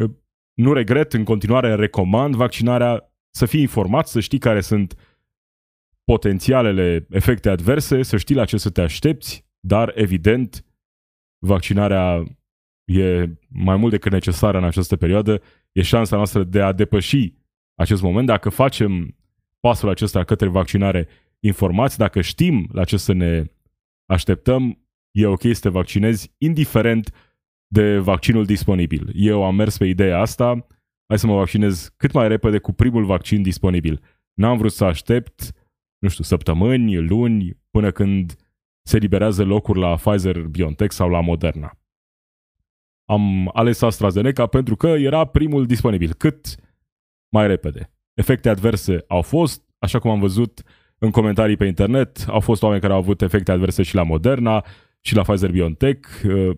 Uh, 0.00 0.10
nu 0.54 0.72
regret, 0.72 1.12
în 1.12 1.24
continuare 1.24 1.74
recomand 1.74 2.34
vaccinarea, 2.34 3.09
să 3.30 3.46
fii 3.46 3.60
informat, 3.60 4.08
să 4.08 4.20
știi 4.20 4.38
care 4.38 4.60
sunt 4.60 4.94
potențialele 6.04 7.06
efecte 7.10 7.48
adverse, 7.48 8.02
să 8.02 8.16
știi 8.16 8.34
la 8.34 8.44
ce 8.44 8.56
să 8.56 8.70
te 8.70 8.80
aștepți, 8.80 9.44
dar 9.60 9.92
evident 9.94 10.64
vaccinarea 11.38 12.24
e 12.84 13.28
mai 13.48 13.76
mult 13.76 13.90
decât 13.90 14.12
necesară 14.12 14.58
în 14.58 14.64
această 14.64 14.96
perioadă, 14.96 15.42
e 15.72 15.82
șansa 15.82 16.16
noastră 16.16 16.44
de 16.44 16.60
a 16.60 16.72
depăși 16.72 17.32
acest 17.74 18.02
moment. 18.02 18.26
Dacă 18.26 18.48
facem 18.48 19.16
pasul 19.60 19.88
acesta 19.88 20.24
către 20.24 20.48
vaccinare 20.48 21.08
informați, 21.40 21.98
dacă 21.98 22.20
știm 22.20 22.68
la 22.72 22.84
ce 22.84 22.96
să 22.96 23.12
ne 23.12 23.44
așteptăm, 24.06 24.78
e 25.10 25.26
ok 25.26 25.42
să 25.42 25.60
te 25.60 25.68
vaccinezi, 25.68 26.34
indiferent 26.38 27.14
de 27.66 27.98
vaccinul 27.98 28.44
disponibil. 28.44 29.10
Eu 29.14 29.44
am 29.44 29.54
mers 29.54 29.78
pe 29.78 29.84
ideea 29.84 30.20
asta, 30.20 30.66
hai 31.10 31.18
să 31.18 31.26
mă 31.26 31.34
vaccinez 31.34 31.92
cât 31.96 32.12
mai 32.12 32.28
repede 32.28 32.58
cu 32.58 32.72
primul 32.72 33.04
vaccin 33.04 33.42
disponibil. 33.42 34.02
N-am 34.34 34.56
vrut 34.56 34.72
să 34.72 34.84
aștept, 34.84 35.52
nu 35.98 36.08
știu, 36.08 36.24
săptămâni, 36.24 36.98
luni, 36.98 37.58
până 37.70 37.90
când 37.90 38.36
se 38.82 38.98
liberează 38.98 39.44
locuri 39.44 39.78
la 39.78 39.94
Pfizer, 39.94 40.42
BioNTech 40.42 40.92
sau 40.92 41.08
la 41.08 41.20
Moderna. 41.20 41.78
Am 43.04 43.50
ales 43.52 43.82
AstraZeneca 43.82 44.46
pentru 44.46 44.76
că 44.76 44.86
era 44.86 45.24
primul 45.24 45.66
disponibil, 45.66 46.12
cât 46.12 46.54
mai 47.28 47.46
repede. 47.46 47.92
Efecte 48.14 48.48
adverse 48.48 49.04
au 49.08 49.22
fost, 49.22 49.64
așa 49.78 49.98
cum 49.98 50.10
am 50.10 50.20
văzut 50.20 50.62
în 50.98 51.10
comentarii 51.10 51.56
pe 51.56 51.66
internet, 51.66 52.24
au 52.28 52.40
fost 52.40 52.62
oameni 52.62 52.80
care 52.80 52.92
au 52.92 52.98
avut 52.98 53.22
efecte 53.22 53.52
adverse 53.52 53.82
și 53.82 53.94
la 53.94 54.02
Moderna 54.02 54.64
și 55.00 55.14
la 55.14 55.22
Pfizer-BioNTech, 55.22 56.22
uh, 56.24 56.56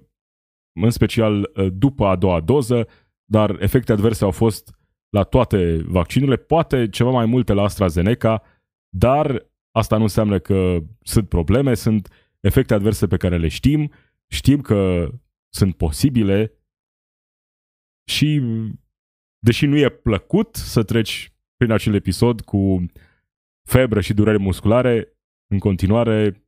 în 0.72 0.90
special 0.90 1.50
uh, 1.54 1.66
după 1.72 2.06
a 2.06 2.16
doua 2.16 2.40
doză, 2.40 2.86
dar 3.32 3.62
efecte 3.62 3.92
adverse 3.92 4.24
au 4.24 4.30
fost 4.30 4.74
la 5.08 5.22
toate 5.22 5.82
vaccinurile, 5.86 6.36
poate 6.36 6.88
ceva 6.88 7.10
mai 7.10 7.26
multe 7.26 7.52
la 7.52 7.62
AstraZeneca, 7.62 8.42
dar 8.88 9.50
asta 9.70 9.96
nu 9.96 10.02
înseamnă 10.02 10.38
că 10.38 10.78
sunt 11.02 11.28
probleme, 11.28 11.74
sunt 11.74 12.08
efecte 12.40 12.74
adverse 12.74 13.06
pe 13.06 13.16
care 13.16 13.38
le 13.38 13.48
știm, 13.48 13.92
știm 14.28 14.60
că 14.60 15.10
sunt 15.48 15.76
posibile 15.76 16.52
și 18.10 18.42
deși 19.38 19.66
nu 19.66 19.76
e 19.76 19.88
plăcut 19.88 20.54
să 20.54 20.82
treci 20.82 21.32
prin 21.56 21.72
acel 21.72 21.94
episod 21.94 22.40
cu 22.40 22.86
febră 23.68 24.00
și 24.00 24.14
durere 24.14 24.36
musculare, 24.36 25.16
în 25.46 25.58
continuare 25.58 26.46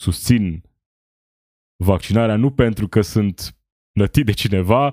susțin 0.00 0.62
vaccinarea 1.84 2.36
nu 2.36 2.50
pentru 2.50 2.88
că 2.88 3.00
sunt 3.00 3.56
plătit 3.92 4.24
de 4.24 4.32
cineva, 4.32 4.92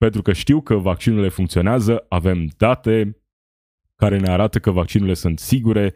pentru 0.00 0.22
că 0.22 0.32
știu 0.32 0.60
că 0.60 0.74
vaccinurile 0.74 1.28
funcționează, 1.28 2.06
avem 2.08 2.46
date 2.56 3.22
care 3.96 4.18
ne 4.18 4.30
arată 4.30 4.58
că 4.58 4.70
vaccinurile 4.70 5.14
sunt 5.14 5.38
sigure 5.38 5.94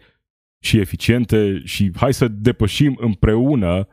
și 0.65 0.79
eficiente 0.79 1.63
și 1.65 1.91
hai 1.97 2.15
să 2.15 2.29
depășim 2.29 2.97
împreună 3.01 3.89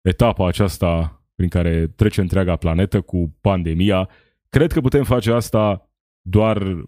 etapa 0.00 0.46
aceasta 0.46 1.22
prin 1.34 1.48
care 1.48 1.86
trece 1.86 2.20
întreaga 2.20 2.56
planetă 2.56 3.00
cu 3.00 3.36
pandemia. 3.40 4.08
Cred 4.48 4.72
că 4.72 4.80
putem 4.80 5.04
face 5.04 5.32
asta 5.32 5.90
doar 6.20 6.84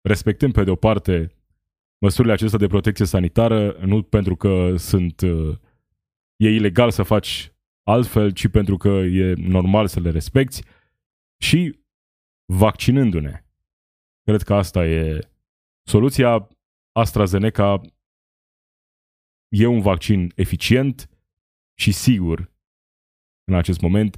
respectând 0.00 0.52
pe 0.52 0.64
de 0.64 0.70
o 0.70 0.76
parte 0.76 1.34
măsurile 1.98 2.32
acestea 2.32 2.58
de 2.58 2.66
protecție 2.66 3.04
sanitară, 3.04 3.76
nu 3.84 4.02
pentru 4.02 4.36
că 4.36 4.74
sunt 4.76 5.22
e 6.36 6.48
ilegal 6.48 6.90
să 6.90 7.02
faci 7.02 7.52
altfel, 7.82 8.30
ci 8.30 8.48
pentru 8.48 8.76
că 8.76 8.88
e 8.88 9.34
normal 9.36 9.86
să 9.86 10.00
le 10.00 10.10
respecti 10.10 10.62
și 11.42 11.80
vaccinându-ne. 12.52 13.44
Cred 14.22 14.42
că 14.42 14.54
asta 14.54 14.86
e 14.86 15.18
soluția. 15.88 16.48
AstraZeneca 16.92 17.80
e 19.48 19.66
un 19.66 19.80
vaccin 19.80 20.32
eficient 20.34 21.10
și 21.78 21.92
sigur 21.92 22.52
în 23.44 23.54
acest 23.54 23.80
moment, 23.80 24.16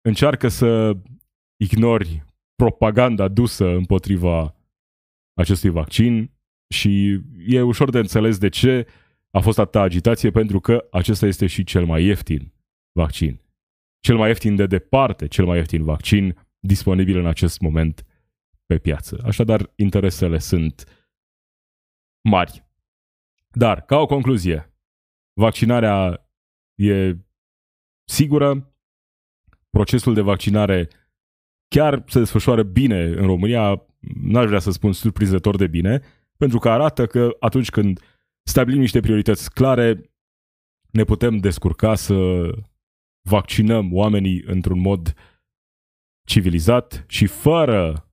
încearcă 0.00 0.48
să 0.48 0.96
ignori 1.56 2.24
propaganda 2.54 3.28
dusă 3.28 3.66
împotriva 3.66 4.54
acestui 5.32 5.70
vaccin 5.70 6.30
și 6.74 7.20
e 7.46 7.62
ușor 7.62 7.90
de 7.90 7.98
înțeles 7.98 8.38
de 8.38 8.48
ce 8.48 8.86
a 9.30 9.40
fost 9.40 9.58
atâta 9.58 9.80
agitație, 9.80 10.30
pentru 10.30 10.60
că 10.60 10.88
acesta 10.90 11.26
este 11.26 11.46
și 11.46 11.64
cel 11.64 11.84
mai 11.84 12.04
ieftin 12.04 12.52
vaccin. 12.92 13.40
Cel 14.06 14.16
mai 14.16 14.28
ieftin 14.28 14.56
de 14.56 14.66
departe, 14.66 15.26
cel 15.26 15.44
mai 15.44 15.56
ieftin 15.56 15.82
vaccin 15.82 16.46
disponibil 16.58 17.18
în 17.18 17.26
acest 17.26 17.60
moment 17.60 18.06
pe 18.66 18.78
piață. 18.78 19.20
Așadar, 19.24 19.72
interesele 19.76 20.38
sunt 20.38 20.84
mari. 22.28 22.64
Dar, 23.50 23.84
ca 23.84 23.96
o 23.98 24.06
concluzie, 24.06 24.74
vaccinarea 25.40 26.28
e 26.74 27.16
sigură, 28.08 28.74
procesul 29.70 30.14
de 30.14 30.20
vaccinare 30.20 30.88
chiar 31.68 32.04
se 32.06 32.18
desfășoară 32.18 32.62
bine 32.62 33.02
în 33.04 33.26
România, 33.26 33.86
n-aș 34.22 34.46
vrea 34.46 34.58
să 34.58 34.70
spun 34.70 34.92
surprinzător 34.92 35.56
de 35.56 35.66
bine, 35.66 36.02
pentru 36.36 36.58
că 36.58 36.70
arată 36.70 37.06
că 37.06 37.36
atunci 37.40 37.70
când 37.70 38.00
stabilim 38.42 38.80
niște 38.80 39.00
priorități 39.00 39.50
clare, 39.50 40.10
ne 40.90 41.04
putem 41.04 41.36
descurca 41.36 41.94
să 41.94 42.14
vaccinăm 43.28 43.92
oamenii 43.92 44.42
într-un 44.42 44.78
mod 44.78 45.14
civilizat 46.26 47.04
și 47.08 47.26
fără 47.26 48.10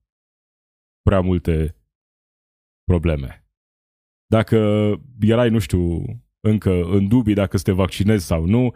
prea 1.02 1.22
multe 1.22 1.76
probleme. 2.84 3.48
Dacă 4.26 4.58
erai, 5.20 5.50
nu 5.50 5.60
știu, 5.60 6.06
încă 6.40 6.72
în 6.84 7.08
dubii 7.08 7.34
dacă 7.34 7.58
să 7.58 7.64
te 7.64 7.72
vaccinezi 7.72 8.26
sau 8.26 8.46
nu, 8.46 8.76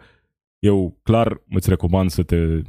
eu 0.58 0.98
clar 1.02 1.42
îți 1.48 1.68
recomand 1.68 2.10
să 2.10 2.22
te 2.22 2.62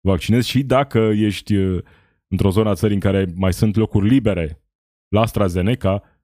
vaccinezi 0.00 0.48
și 0.48 0.62
dacă 0.62 0.98
ești 0.98 1.54
uh, 1.54 1.84
într-o 2.26 2.50
zonă 2.50 2.68
a 2.68 2.74
țării 2.74 2.94
în 2.94 3.00
care 3.00 3.32
mai 3.34 3.52
sunt 3.52 3.76
locuri 3.76 4.08
libere 4.08 4.62
la 5.08 5.20
AstraZeneca, 5.20 6.22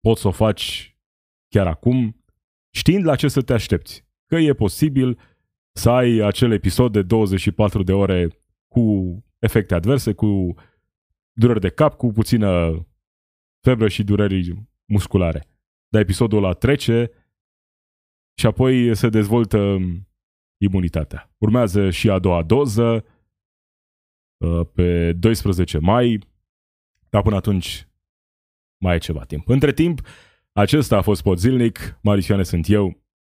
poți 0.00 0.20
să 0.20 0.28
o 0.28 0.30
faci 0.30 0.96
chiar 1.48 1.66
acum, 1.66 2.24
știind 2.74 3.04
la 3.04 3.16
ce 3.16 3.28
să 3.28 3.42
te 3.42 3.52
aștepți. 3.52 4.11
Că 4.32 4.38
e 4.38 4.54
posibil 4.54 5.18
să 5.72 5.90
ai 5.90 6.18
acel 6.18 6.52
episod 6.52 6.92
de 6.92 7.02
24 7.02 7.82
de 7.82 7.92
ore 7.92 8.28
cu 8.68 9.16
efecte 9.38 9.74
adverse, 9.74 10.12
cu 10.12 10.54
dureri 11.32 11.60
de 11.60 11.68
cap, 11.68 11.94
cu 11.94 12.12
puțină 12.12 12.80
febră 13.60 13.88
și 13.88 14.04
dureri 14.04 14.54
musculare. 14.84 15.46
Dar 15.88 16.00
episodul 16.00 16.38
ăla 16.44 16.52
trece 16.52 17.10
și 18.38 18.46
apoi 18.46 18.94
se 18.94 19.08
dezvoltă 19.08 19.78
imunitatea. 20.60 21.34
Urmează 21.38 21.90
și 21.90 22.10
a 22.10 22.18
doua 22.18 22.42
doză 22.42 23.04
uh, 24.44 24.66
pe 24.74 25.12
12 25.12 25.78
mai, 25.78 26.18
dar 27.08 27.22
până 27.22 27.36
atunci 27.36 27.88
mai 28.80 28.94
e 28.94 28.98
ceva 28.98 29.24
timp. 29.24 29.48
Între 29.48 29.72
timp, 29.72 30.00
acesta 30.52 30.96
a 30.96 31.02
fost 31.02 31.22
Pod 31.22 31.38
Zilnic, 31.38 31.98
Marisioane 32.02 32.42
sunt 32.42 32.68
eu, 32.68 33.01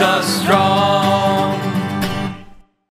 us 0.00 0.42
strong. 0.42 1.07